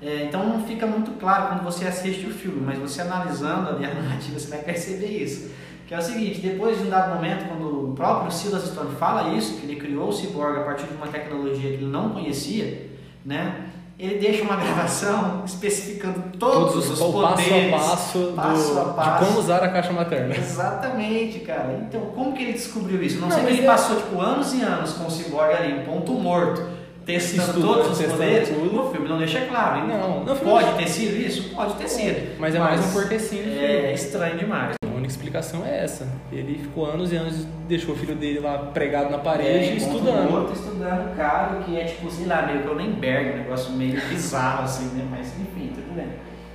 [0.00, 3.84] É, então não fica muito claro quando você assiste o filme, mas você analisando ali
[3.84, 5.50] a narrativa você vai perceber isso.
[5.86, 9.34] Que é o seguinte, depois de um dado momento, quando o próprio Silas Stone fala
[9.34, 12.90] isso, que ele criou o Cyborg a partir de uma tecnologia que ele não conhecia,
[13.24, 13.67] né?
[13.98, 18.78] Ele deixa uma gravação especificando todos, Todos os o poderes, passo a passo, do- passo
[18.78, 19.24] a passo.
[19.24, 20.36] de como usar a caixa materna.
[20.36, 21.80] Exatamente, cara.
[21.82, 23.18] Então, como que ele descobriu isso?
[23.20, 25.72] Não, Não, sei que ele é- passou tipo anos e anos com o Cyborg ali
[25.80, 26.62] em ponto morto,
[27.04, 28.48] testando Estudando, todos os testando poderes.
[28.50, 28.86] tudo.
[28.86, 29.84] O filme não deixa claro.
[29.88, 31.48] Não, não, pode ter sido isso?
[31.56, 32.38] Pode ter sido.
[32.38, 34.77] Mas é mais um cortecinho do É estranho demais.
[35.08, 36.06] Única explicação é essa.
[36.30, 40.30] Ele ficou anos e anos, deixou o filho dele lá pregado na parede É, estudando.
[40.30, 43.72] morto, estudando, cara, que é tipo, sei lá, meio que eu nem bergo, um negócio
[43.72, 45.06] meio bizarro assim, né?
[45.10, 46.08] Mas enfim, tudo bem.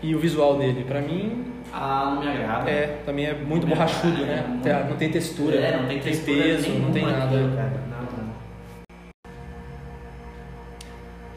[0.03, 2.69] E o visual dele, pra mim, Ah, não me agrada.
[2.69, 4.43] é, também é muito Não borrachudo, agrada, né?
[4.45, 7.35] é muito- Tem- Não tem textura, É, não tem textura peso, não tem nada.
[7.35, 8.33] Não, não.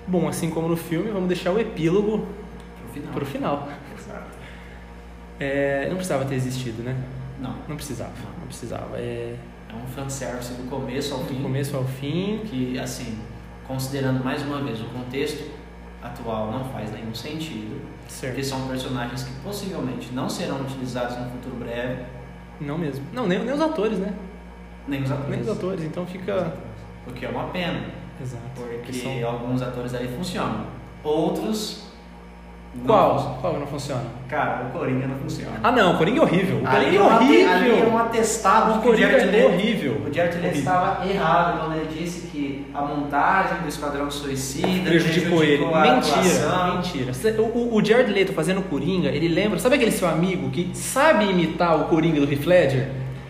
[0.06, 2.26] Bom, assim como no filme, vamos deixar o epílogo
[2.82, 3.12] Pro final.
[3.14, 3.68] pro final.
[5.38, 6.96] É, não precisava ter existido, né?
[7.40, 7.54] Não.
[7.68, 8.10] Não precisava,
[8.40, 8.96] não precisava.
[8.96, 9.36] É,
[9.68, 11.42] É um fanservice do começo ao do fim.
[11.42, 13.18] começo ao fim, Que, assim,
[13.66, 15.50] considerando mais uma vez o contexto
[16.02, 17.80] atual, não faz nenhum sentido.
[18.06, 18.44] Porque certo.
[18.44, 22.02] são personagens que possivelmente não serão utilizados no futuro breve,
[22.60, 23.04] Não mesmo.
[23.12, 24.14] Não, nem, nem os atores, né?
[24.88, 25.30] nem os atores.
[25.30, 26.54] Nem os atores, então fica.
[27.06, 27.80] O que é uma pena,
[28.22, 28.42] Exato.
[28.54, 30.64] porque São- alguns atores ali funcionam.
[31.02, 31.85] Outros.
[32.78, 33.14] Não Qual?
[33.16, 33.38] funcionam.
[33.40, 34.02] Qual que não funciona?
[34.28, 35.52] Cara, o Coringa não funciona.
[35.62, 36.60] Ah não, o Coringa é horrível.
[36.62, 37.52] O Ali Coringa é é horrível.
[37.54, 40.02] Ali é um atestado O o Coringa é horrível.
[40.06, 45.42] O Jared Leto estava errado quando ele disse que a montagem do Esquadrão Suicida prejudicou
[45.44, 45.64] ele.
[45.64, 47.42] a Mentira, mentira.
[47.42, 51.24] O, o- o Jared Leto fazendo Coringa, ele lembra, sabe aquele seu amigo que sabe
[51.30, 52.88] imitar o Coringa do Heath Ledger?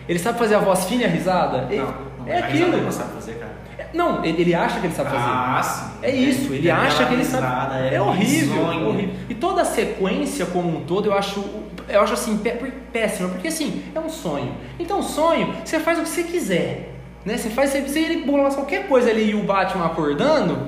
[0.09, 1.67] Ele sabe fazer a voz fina e a risada?
[1.69, 1.85] Ele- Não,
[2.19, 2.81] não, é risada ele aquilo.
[2.83, 3.51] não sabe fazer, cara.
[3.97, 5.23] Não, ele, ele acha que ele sabe fazer.
[5.27, 5.85] Ah, sim.
[6.03, 7.75] É isso, ele Aquela acha que ele sabe.
[7.89, 8.87] É, É horrível, é risonha.
[8.87, 9.15] horrível.
[9.29, 11.43] E toda a sequência como um todo, eu acho,
[11.89, 12.57] eu acho assim pé-
[12.93, 14.53] péssima, porque assim, é um sonho.
[14.79, 16.93] Então, sonho, você faz o que você quiser,
[17.25, 17.37] né?
[17.37, 20.67] Você faz, se se ele bolar qualquer coisa ali e o Batman acordando,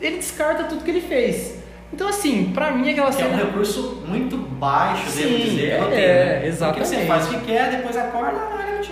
[0.00, 1.59] ele descarta tudo que ele fez.
[1.92, 5.68] Então, assim, pra mim aquela Que é um cena recurso muito baixo, devo Sim, dizer.
[5.70, 6.32] é, roteiro, né?
[6.34, 6.88] Porque exatamente.
[6.88, 8.38] você faz o que quer, depois acorda.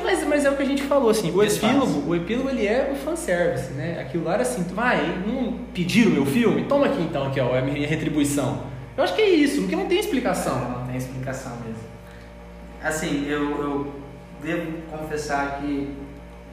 [0.03, 1.73] Mas, mas é o que a gente falou, assim, o Desfaz.
[1.73, 4.01] epílogo, o epílogo ele é o fanservice, né?
[4.01, 6.65] Aquilo lá era assim, tu vai, não pediram o meu filme?
[6.65, 8.65] Toma aqui então, aqui ó, é a minha retribuição.
[8.97, 10.59] Eu acho que é isso, porque não tem explicação.
[10.59, 11.83] Não, não tem explicação mesmo.
[12.83, 13.93] Assim, eu, eu
[14.43, 15.95] devo confessar que,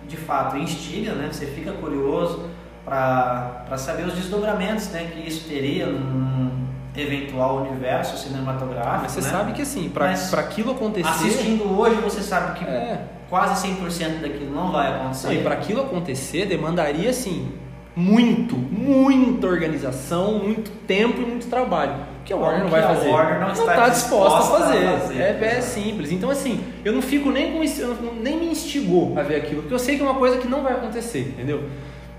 [0.08, 1.30] de fato, instiga, né?
[1.32, 2.50] Você fica curioso
[2.86, 6.52] para saber os desdobramentos né, que isso teria num
[6.96, 9.02] eventual universo cinematográfico.
[9.04, 9.30] Mas você né?
[9.30, 11.10] sabe que assim, pra aquilo acontecer.
[11.10, 13.02] Assistindo hoje, você sabe que É.
[13.30, 15.28] quase 100% daquilo não vai acontecer.
[15.28, 17.52] Não, e para aquilo acontecer, demandaria assim
[17.96, 21.96] muito, muita organização, muito tempo e muito trabalho.
[22.24, 23.10] Que a Warner não vai fazer.
[23.10, 24.88] Warner não está tá disposta, disposta a fazer.
[24.88, 26.12] a fazer, É, é simples.
[26.12, 29.36] Então assim, eu não fico nem com isso, eu não- nem me instigou a ver
[29.36, 31.64] aquilo, porque eu sei que é uma coisa que não vai acontecer, entendeu?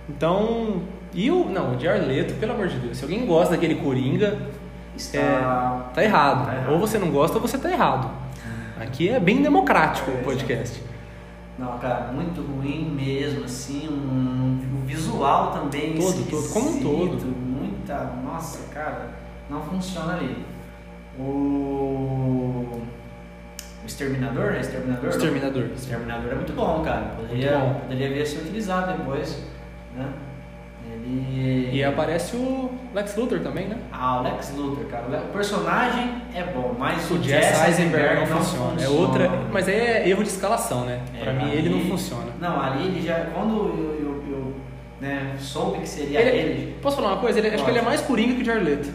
[0.08, 0.82] Então,
[1.12, 4.38] e o não, o Jared Leto, pelo amor de Deus, se alguém gosta daquele Coringa,
[4.96, 5.18] Está...
[5.18, 6.46] é, tá errado.
[6.46, 6.72] Tá errado.
[6.72, 8.10] Ou você não gosta ou você tá errado.
[8.80, 10.82] Aqui é bem democrático o podcast.
[11.58, 17.26] Não, cara, muito ruim mesmo, assim, um, o visual também Todo, todo, como um todo.
[17.26, 19.08] Muita, nossa, cara,
[19.48, 20.44] não funciona ali.
[21.18, 21.22] O,
[23.82, 24.60] o Exterminador, né?
[24.60, 25.08] Exterminador?
[25.08, 25.62] Exterminador.
[25.74, 27.80] Exterminador é muito bom, cara, poderia, Muito bom.
[27.80, 29.42] poderia vir a ser utilizado depois,
[29.96, 30.06] né?
[30.92, 31.70] Ele...
[31.72, 33.76] E aparece o Lex Luthor também, né?
[33.92, 38.80] Ah, o Lex Luthor, cara, o personagem é bom, mas O Jesse Eisenberg não funciona.
[38.82, 41.00] É outra, mas é erro de escalação, né?
[41.18, 42.26] É, pra mim ele não ali- funciona.
[42.40, 43.26] Não, ali ele já.
[43.34, 44.54] Quando eu, eu, eu,
[45.00, 46.76] né, soube que seria Ele- ele.
[46.80, 47.38] Posso falar uma coisa?
[47.38, 48.88] Ele- acho que ele é mais coringa que o Jared Leto.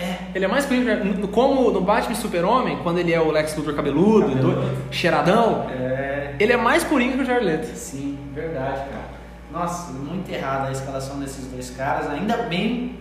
[0.00, 0.16] É.
[0.34, 1.28] Ele é mais coringa o.
[1.28, 4.60] Como no Batman Super-Homem, quando ele é o Lex Luthor cabeludo, Cabeludo.
[4.62, 6.34] do- cheiradão, É.
[6.40, 7.66] ele é mais coringa que o Jared Leto.
[7.76, 9.11] Sim, verdade, cara.
[9.52, 12.08] Nossa, muito errada a escalação desses dois caras.
[12.08, 12.98] Ainda bem,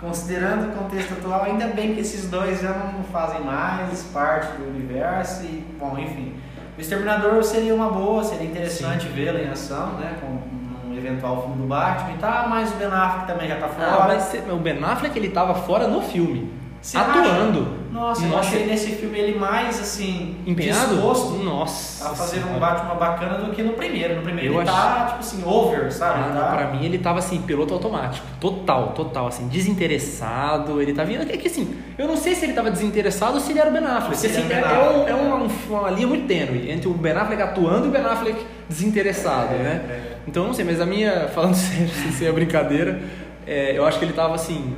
[0.00, 4.68] considerando o contexto atual, ainda bem que esses dois já não fazem mais parte do
[4.68, 5.42] universo.
[5.44, 6.34] E, bom, enfim.
[6.78, 10.16] O Exterminador seria uma boa, seria interessante vê-lo em ação, né?
[10.20, 13.68] Com um eventual filme do Batman e tal, mas o Ben Affleck também já tá
[13.68, 13.90] fora.
[13.90, 16.59] Ah, mas o Ben Affleck ele tava fora no filme.
[16.82, 17.60] Você atuando.
[17.60, 17.80] acha?
[17.92, 20.94] Nossa, eu achei nesse filme ele mais assim Empenhado?
[20.94, 22.08] disposto Nossa.
[22.08, 22.60] a fazer um Senhora.
[22.60, 24.14] Batman bacana do que no primeiro.
[24.16, 26.20] No primeiro Eu ele tá tipo assim over, sabe?
[26.20, 26.56] Ah, tá...
[26.56, 28.24] pra mim ele tava assim, piloto automático.
[28.40, 30.80] Total, total, assim, desinteressado.
[30.80, 31.22] Ele tá vindo.
[31.22, 33.72] É que assim, eu não sei se ele tava desinteressado ou se ele era o
[33.72, 34.24] Ben Affleck.
[34.24, 37.42] Ele Assim, é, é um- é uma, uma linha muito tênue entre o Ben Affleck
[37.42, 39.82] atuando e o Ben Affleck desinteressado, É, né?
[39.88, 40.16] é.
[40.26, 43.00] Então eu não sei, mas a minha, falando sério, sem ser a brincadeira,
[43.46, 44.74] é, eu acho que ele tava assim,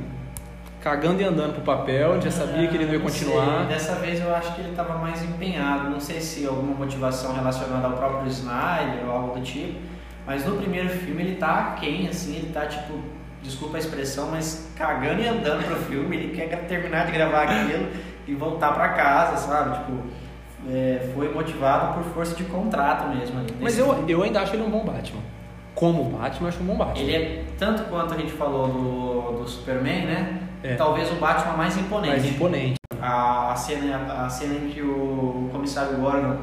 [0.83, 3.65] cagando e andando pro papel, já sabia que ele não ia sei, continuar.
[3.67, 5.89] Dessa vez eu acho que ele estava mais empenhado.
[5.89, 9.79] Não sei se alguma motivação relacionada ao próprio Snyder ou algo do tipo.
[10.27, 12.99] Mas no primeiro filme ele tá quem assim, ele tá tipo,
[13.41, 16.17] desculpa a expressão, mas cagando e andando pro filme.
[16.17, 17.87] Ele quer terminar de gravar aquilo
[18.27, 19.77] e voltar pra casa, sabe?
[19.77, 19.93] Tipo,
[20.69, 23.39] é, foi motivado por força de contrato mesmo.
[23.39, 24.11] ali Mas eu, filme.
[24.11, 25.21] eu ainda acho ele um bom Batman.
[25.73, 26.99] Como Batman, eu acho um bom Batman.
[26.99, 30.42] Ele é tanto quanto a gente falou do, do Superman, né?
[30.63, 30.75] É.
[30.75, 32.19] Talvez o Batman mais imponente.
[32.19, 32.75] mais imponente.
[33.01, 36.37] A, a cena, a cena em que o comissário Gordon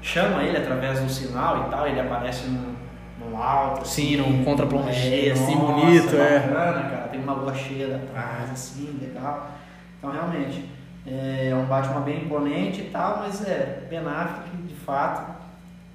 [0.00, 2.74] chama ele através do sinal e tal, ele aparece no,
[3.20, 3.86] no alto.
[3.86, 6.38] Sim, assim, num contra-plongé, é, assim, nossa, bonito, é.
[6.40, 7.08] bacana, cara.
[7.08, 9.50] Tem uma lua cheia atrás, assim, legal.
[9.98, 10.70] Então, realmente,
[11.06, 15.30] é um Batman bem imponente e tal, mas é Ben Affleck, de fato,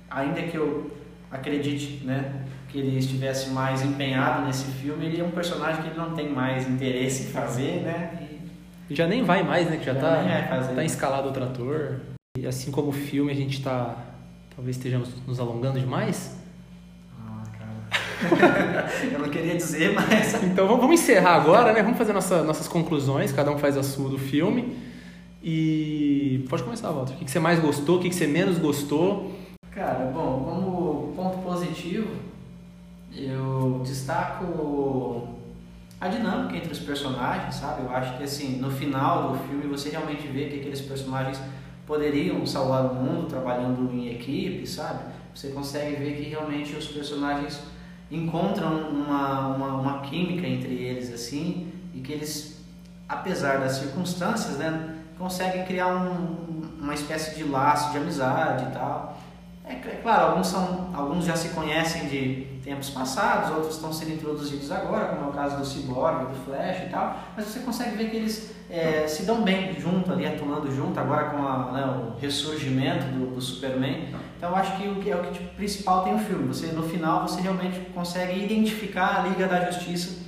[0.09, 0.91] ainda que eu
[1.31, 2.42] acredite, né,
[2.73, 6.27] que ele estivesse mais empenhado nesse filme, ele é um personagem que ele não tem
[6.27, 8.17] mais interesse em fazer, né,
[8.89, 9.77] e Já nem vai mais, né?
[9.77, 11.99] Que já, Já tá, tá escalado outro ator.
[12.37, 13.95] E assim como o filme, a gente tá.
[14.55, 16.35] Talvez estejamos nos alongando demais.
[17.19, 18.89] Ah, cara.
[19.11, 20.33] eu não queria dizer, mas.
[20.43, 21.81] Então vamos, encerrar agora, né?
[21.83, 24.75] Vamos fazer nossa- nossas conclusões, cada um faz a sua do filme.
[25.43, 27.13] E pode começar, Walter.
[27.13, 29.31] O que você mais gostou, o que você menos gostou?
[29.71, 32.07] Cara, bom, como ponto positivo,
[33.15, 35.27] eu destaco
[35.99, 37.83] a dinâmica entre os personagens, sabe?
[37.83, 41.39] Eu acho que assim, no final do filme você realmente vê que aqueles personagens
[41.85, 44.99] poderiam salvar o mundo trabalhando em equipe, sabe?
[45.33, 47.59] Você consegue ver que realmente os personagens
[48.11, 52.63] encontram uma, uma, uma química entre eles assim e que eles,
[53.07, 59.17] apesar das circunstâncias, né, conseguem criar um, uma espécie de laço de amizade e tal.
[59.65, 64.13] É, é claro, alguns, são, alguns já se conhecem de tempos passados, outros estão sendo
[64.13, 67.97] introduzidos agora, como é o caso do Cyborg, do Flash e tal, mas você consegue
[67.97, 71.85] ver que eles é, se dão bem junto ali, atuando junto, agora com a, né,
[71.85, 74.07] o ressurgimento do, do Superman.
[74.37, 76.47] Então eu acho que o que é o que tipo, principal tem o filme.
[76.47, 80.23] Você no final você realmente consegue identificar a Liga da Justiça,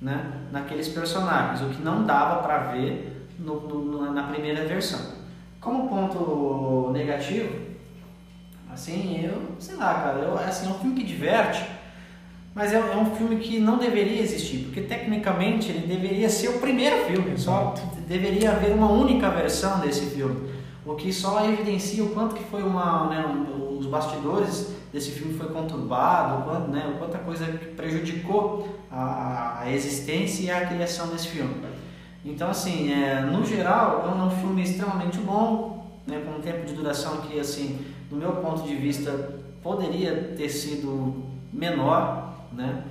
[0.00, 5.00] né, naqueles personagens, o que não dava para ver no, no- na primeira versão.
[5.60, 7.69] Como ponto negativo,
[8.72, 11.64] assim, eu sei lá, cara, eu, assim, é um filme que diverte,
[12.54, 16.58] mas é, é um filme que não deveria existir, porque tecnicamente ele deveria ser o
[16.58, 17.74] primeiro filme, só
[18.08, 20.50] deveria haver uma única versão desse filme,
[20.84, 25.32] o que só evidencia o quanto que foi uma, né, um- os bastidores desse filme
[25.38, 27.46] foi conturbado, o quanto, né, o quanto a coisa
[27.76, 31.54] prejudicou a, a existência e a criação desse filme.
[32.24, 36.74] Então, assim, é, no geral, é um filme extremamente bom, né, com um tempo de
[36.74, 37.78] duração que, assim,
[38.10, 42.82] do meu ponto de vista, poderia ter sido menor, né,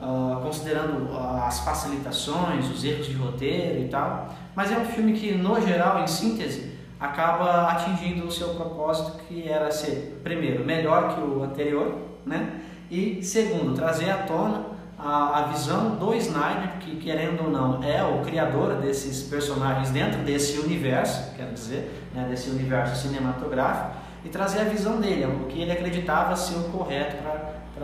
[0.00, 4.28] ah, considerando as facilitações, os erros de roteiro e tal.
[4.56, 9.48] Mas é um filme que, no geral, em síntese, acaba atingindo o seu propósito, que
[9.48, 12.60] era ser, primeiro, melhor que o anterior, né,
[12.90, 18.02] e segundo, trazer à tona a, a visão do Snyder, que querendo ou não é
[18.04, 24.60] o criador desses personagens dentro desse universo, quero dizer, né, desse universo cinematográfico, e trazer
[24.60, 27.16] a visão dele, o que ele acreditava ser o correto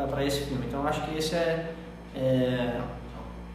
[0.09, 0.67] para esse filme.
[0.67, 1.73] Então acho que esse é,
[2.15, 2.81] é,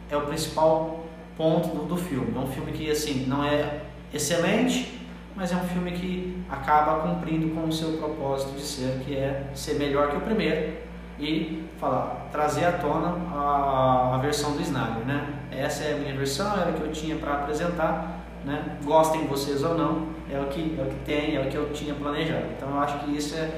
[0.09, 1.05] é o principal
[1.37, 2.33] ponto do, do filme.
[2.35, 3.81] É um filme que assim não é
[4.13, 4.99] excelente,
[5.35, 9.47] mas é um filme que acaba cumprindo com o seu propósito de ser, que é
[9.55, 10.77] ser melhor que o primeiro
[11.19, 15.27] e falar, trazer à tona a, a versão do Snyder, né?
[15.51, 18.12] Essa é a minha versão, era o que eu tinha para apresentar,
[18.45, 18.77] né?
[18.83, 21.71] Gostem vocês ou não, é o que é o que tem, é o que eu
[21.73, 22.45] tinha planejado.
[22.57, 23.49] Então eu acho que isso é,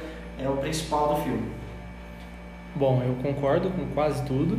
[0.43, 1.43] é o principal do filme.
[2.75, 4.57] Bom, eu concordo com quase tudo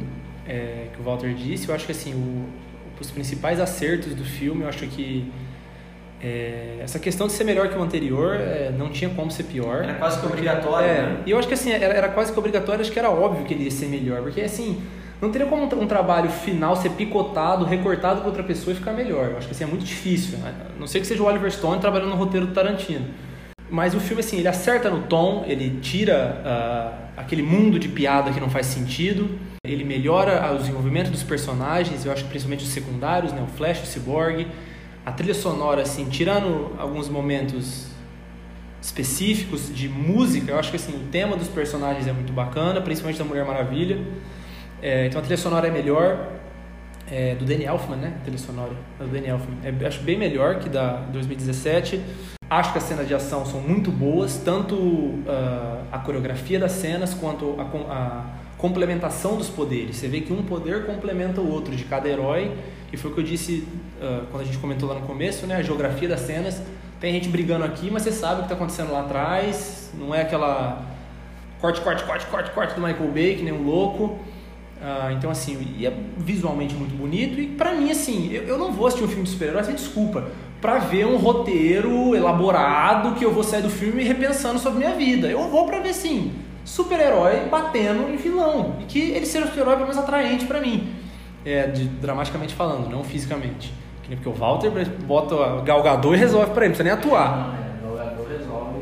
[0.48, 1.68] é, que o Walter disse.
[1.68, 2.46] Eu acho que assim, o-
[3.00, 5.30] os principais acertos do filme, eu acho que
[6.22, 9.84] é, essa questão de ser melhor que o anterior é, não tinha como ser pior.
[9.84, 11.22] Era quase que obrigatório, É, né?
[11.26, 13.52] E eu acho que assim, era, era quase que obrigatório, acho que era óbvio que
[13.52, 14.80] ele ia ser melhor, porque assim,
[15.20, 18.92] não teria como um, tra- trabalho final ser picotado, recortado por outra pessoa e ficar
[18.92, 19.30] melhor.
[19.30, 20.54] Eu acho que assim, é muito difícil, né?
[20.76, 23.06] A não sei que seja o Oliver Stone trabalhando no roteiro do Tarantino.
[23.68, 28.30] Mas o filme, assim, ele acerta no tom, ele tira ah, aquele mundo de piada
[28.30, 32.70] que não faz sentido, ele melhora ah, o desenvolvimento dos personagens, eu acho principalmente os
[32.70, 33.42] secundários, né?
[33.42, 34.46] O Flash, o Cyborg,
[35.06, 37.86] A trilha sonora, assim, tirando alguns momentos
[38.82, 43.16] específicos de música, eu acho que assim, o tema dos personagens é muito bacana, principalmente
[43.18, 43.98] da Mulher Maravilha.
[44.82, 46.32] É, então a trilha sonora é melhor.
[47.08, 48.14] É, do Danny Elfman, né?
[48.16, 49.58] A trilha sonora é do Danny Elfman.
[49.62, 52.02] É, acho bem melhor que da 2017.
[52.48, 57.12] Acho que as cenas de ação são muito boas, tanto uh, a coreografia das cenas
[57.12, 57.62] quanto a,
[57.92, 58.24] a,
[58.56, 59.96] complementação dos poderes.
[59.96, 62.56] Você vê que um poder complementa o outro de cada herói,
[62.92, 63.66] e foi o que eu disse
[64.00, 65.56] uh, quando a gente comentou lá no começo, né?
[65.56, 66.62] A geografia das cenas.
[67.00, 69.90] Tem gente brigando aqui, mas você sabe o que está acontecendo lá atrás.
[69.94, 70.86] Não é aquela
[71.60, 74.18] corte, corte, corte, corte, corte do Michael Bay, que nem um louco.
[74.76, 77.40] Uh, então, assim, e é visualmente muito bonito.
[77.40, 80.28] E pra mim, assim, eu, eu não vou assistir um filme de super-heróis, desculpa,
[80.60, 85.28] pra ver um roteiro elaborado que eu vou sair do filme repensando sobre minha vida.
[85.28, 86.32] Eu vou pra ver, sim,
[86.64, 88.76] super-herói batendo em vilão.
[88.80, 90.92] E que ele seja um super-herói pelo menos atraente pra mim.
[91.44, 93.72] É, de, dramaticamente falando, não fisicamente.
[94.08, 94.70] Porque o Walter
[95.04, 97.54] bota galgador e resolve pra ele, não precisa nem atuar.
[97.82, 98.80] Não, é, galgador resolve,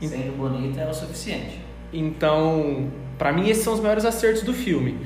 [0.00, 1.60] sendo bonito é o suficiente.
[1.92, 4.98] Então, para mim, esses são os maiores acertos do filme.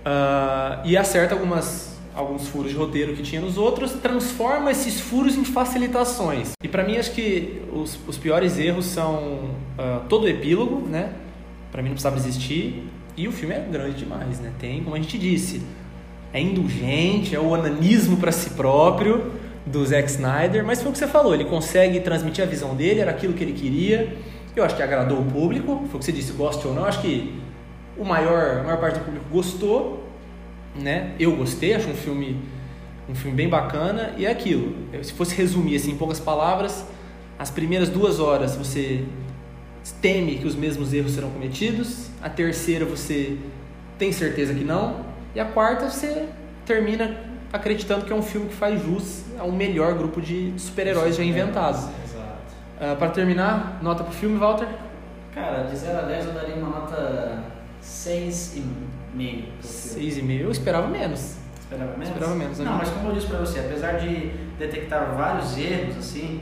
[0.00, 5.36] Uh, e acerta algumas, alguns furos de roteiro que tinha nos outros, transforma esses furos
[5.36, 6.52] em facilitações.
[6.62, 11.12] E para mim acho que os, os piores erros são uh, todo o epílogo, né?
[11.70, 12.88] Para mim não precisava existir.
[13.16, 14.52] E o filme é grande demais, né?
[14.58, 15.60] Tem, como a gente disse,
[16.32, 19.32] é indulgente, é o onanismo para si próprio
[19.66, 23.00] do Zack Snyder, mas foi o que você falou, ele consegue transmitir a visão dele,
[23.00, 24.16] era aquilo que ele queria.
[24.56, 27.00] Eu acho que agradou o público, foi o que você disse, goste ou não, acho
[27.00, 27.40] que
[28.00, 30.08] o maior, a maior parte do público gostou,
[30.74, 31.14] né?
[31.20, 32.42] Eu gostei, acho um filme
[33.06, 34.74] um filme bem bacana e é aquilo.
[35.02, 36.86] Se fosse resumir assim em poucas palavras,
[37.38, 39.04] as primeiras duas horas você
[40.00, 43.36] teme que os mesmos erros serão cometidos, a terceira você
[43.98, 46.28] tem certeza que não, e a quarta você
[46.64, 47.16] termina
[47.52, 51.90] acreditando que é um filme que faz jus ao melhor grupo de super-heróis já inventado.
[52.04, 52.92] Exato.
[52.94, 54.68] Uh, Para terminar, nota pro filme, Walter?
[55.34, 58.62] Cara, de 0 a 10 eu daria uma nota 6,5.
[59.62, 60.40] 6,5.
[60.40, 61.36] Eu esperava menos.
[61.58, 62.08] Esperava menos?
[62.08, 62.58] Esperava menos.
[62.58, 66.40] Não, mas como eu disse pra você, apesar de detectar vários erros, assim,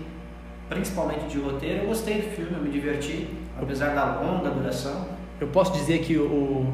[0.69, 3.29] principalmente de roteiro, eu gostei do filme, eu me diverti,
[3.61, 5.07] apesar da longa duração.
[5.41, 6.73] Eu posso dizer que o,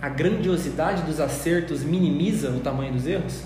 [0.00, 3.42] a grandiosidade dos acertos minimiza o tamanho dos erros?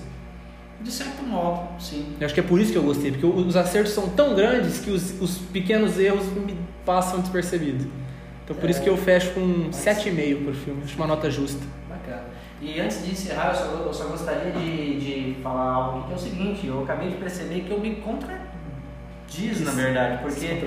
[0.81, 2.17] De certo modo, sim.
[2.19, 4.79] Eu acho que é por isso que eu gostei, porque os acertos são tão grandes
[4.79, 6.57] que os, os pequenos erros me
[6.87, 7.87] passam despercebidos.
[8.51, 11.65] Então por é, isso que eu fecho com 7,5 por filme, acho uma nota justa.
[11.89, 12.25] Bacana.
[12.61, 16.17] E antes de encerrar, eu só, eu só gostaria de, de falar algo que é
[16.17, 20.59] o seguinte, eu acabei de perceber que eu me contradiz, na verdade, porque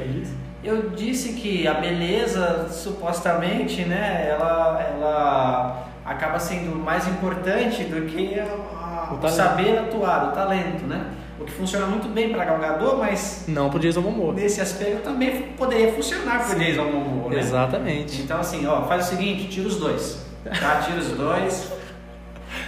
[0.63, 8.39] eu disse que a beleza, supostamente, né, ela, ela acaba sendo mais importante do que
[8.39, 11.11] a, o, o saber atuar, o talento, né?
[11.39, 14.33] O que funciona muito bem para Gal Gadot, mas não para Jason Momoa.
[14.33, 17.39] Nesse aspecto também poderia funcionar para Jason Momoa, né?
[17.39, 18.21] Exatamente.
[18.21, 20.81] Então assim, ó, faz o seguinte, tira os dois, tá?
[20.85, 21.71] Tira os dois.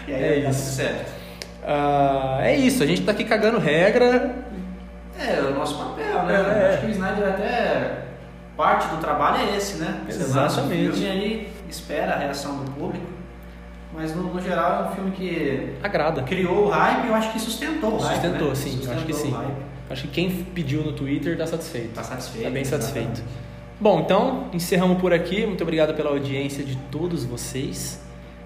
[0.07, 0.59] E aí é tá isso.
[0.59, 1.09] tudo certo.
[1.63, 4.35] Uh, é isso, a gente tá aqui cagando regra.
[5.17, 6.33] É, o nosso papel, né?
[6.35, 8.05] É, Acho que o Snyder até
[8.57, 10.01] parte do trabalho é esse, né?
[10.05, 10.91] O Exatamente.
[10.91, 13.05] filme aí espera a reação do público.
[13.95, 16.23] Mas no, no geral é um filme que Agrada.
[16.23, 18.13] criou o hype e eu acho que sustentou o hype.
[18.13, 18.55] Sustentou, né?
[18.55, 19.51] sim, eu acho que Sustentou sim.
[19.89, 21.93] Acho que quem pediu no Twitter tá satisfeito.
[21.93, 22.43] Tá satisfeito.
[22.45, 23.11] Tá bem satisfeito.
[23.11, 23.45] exatamente.
[23.79, 25.45] Bom, então encerramos por aqui.
[25.45, 28.01] Muito obrigado pela audiência de todos vocês.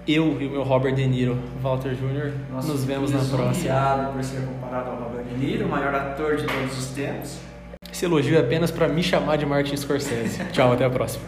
[0.06, 2.32] Eu e o meu Robert De Niro, Walter Jr.
[2.50, 3.48] Nossa, Nos vemos na próxima.
[3.50, 7.38] lisonjeado por ser comparado ao Robert De Niro, o maior ator de todos os tempos.
[7.92, 10.44] Esse elogio é apenas para me chamar de Martin Scorsese.
[10.52, 11.24] Tchau, até a próxima.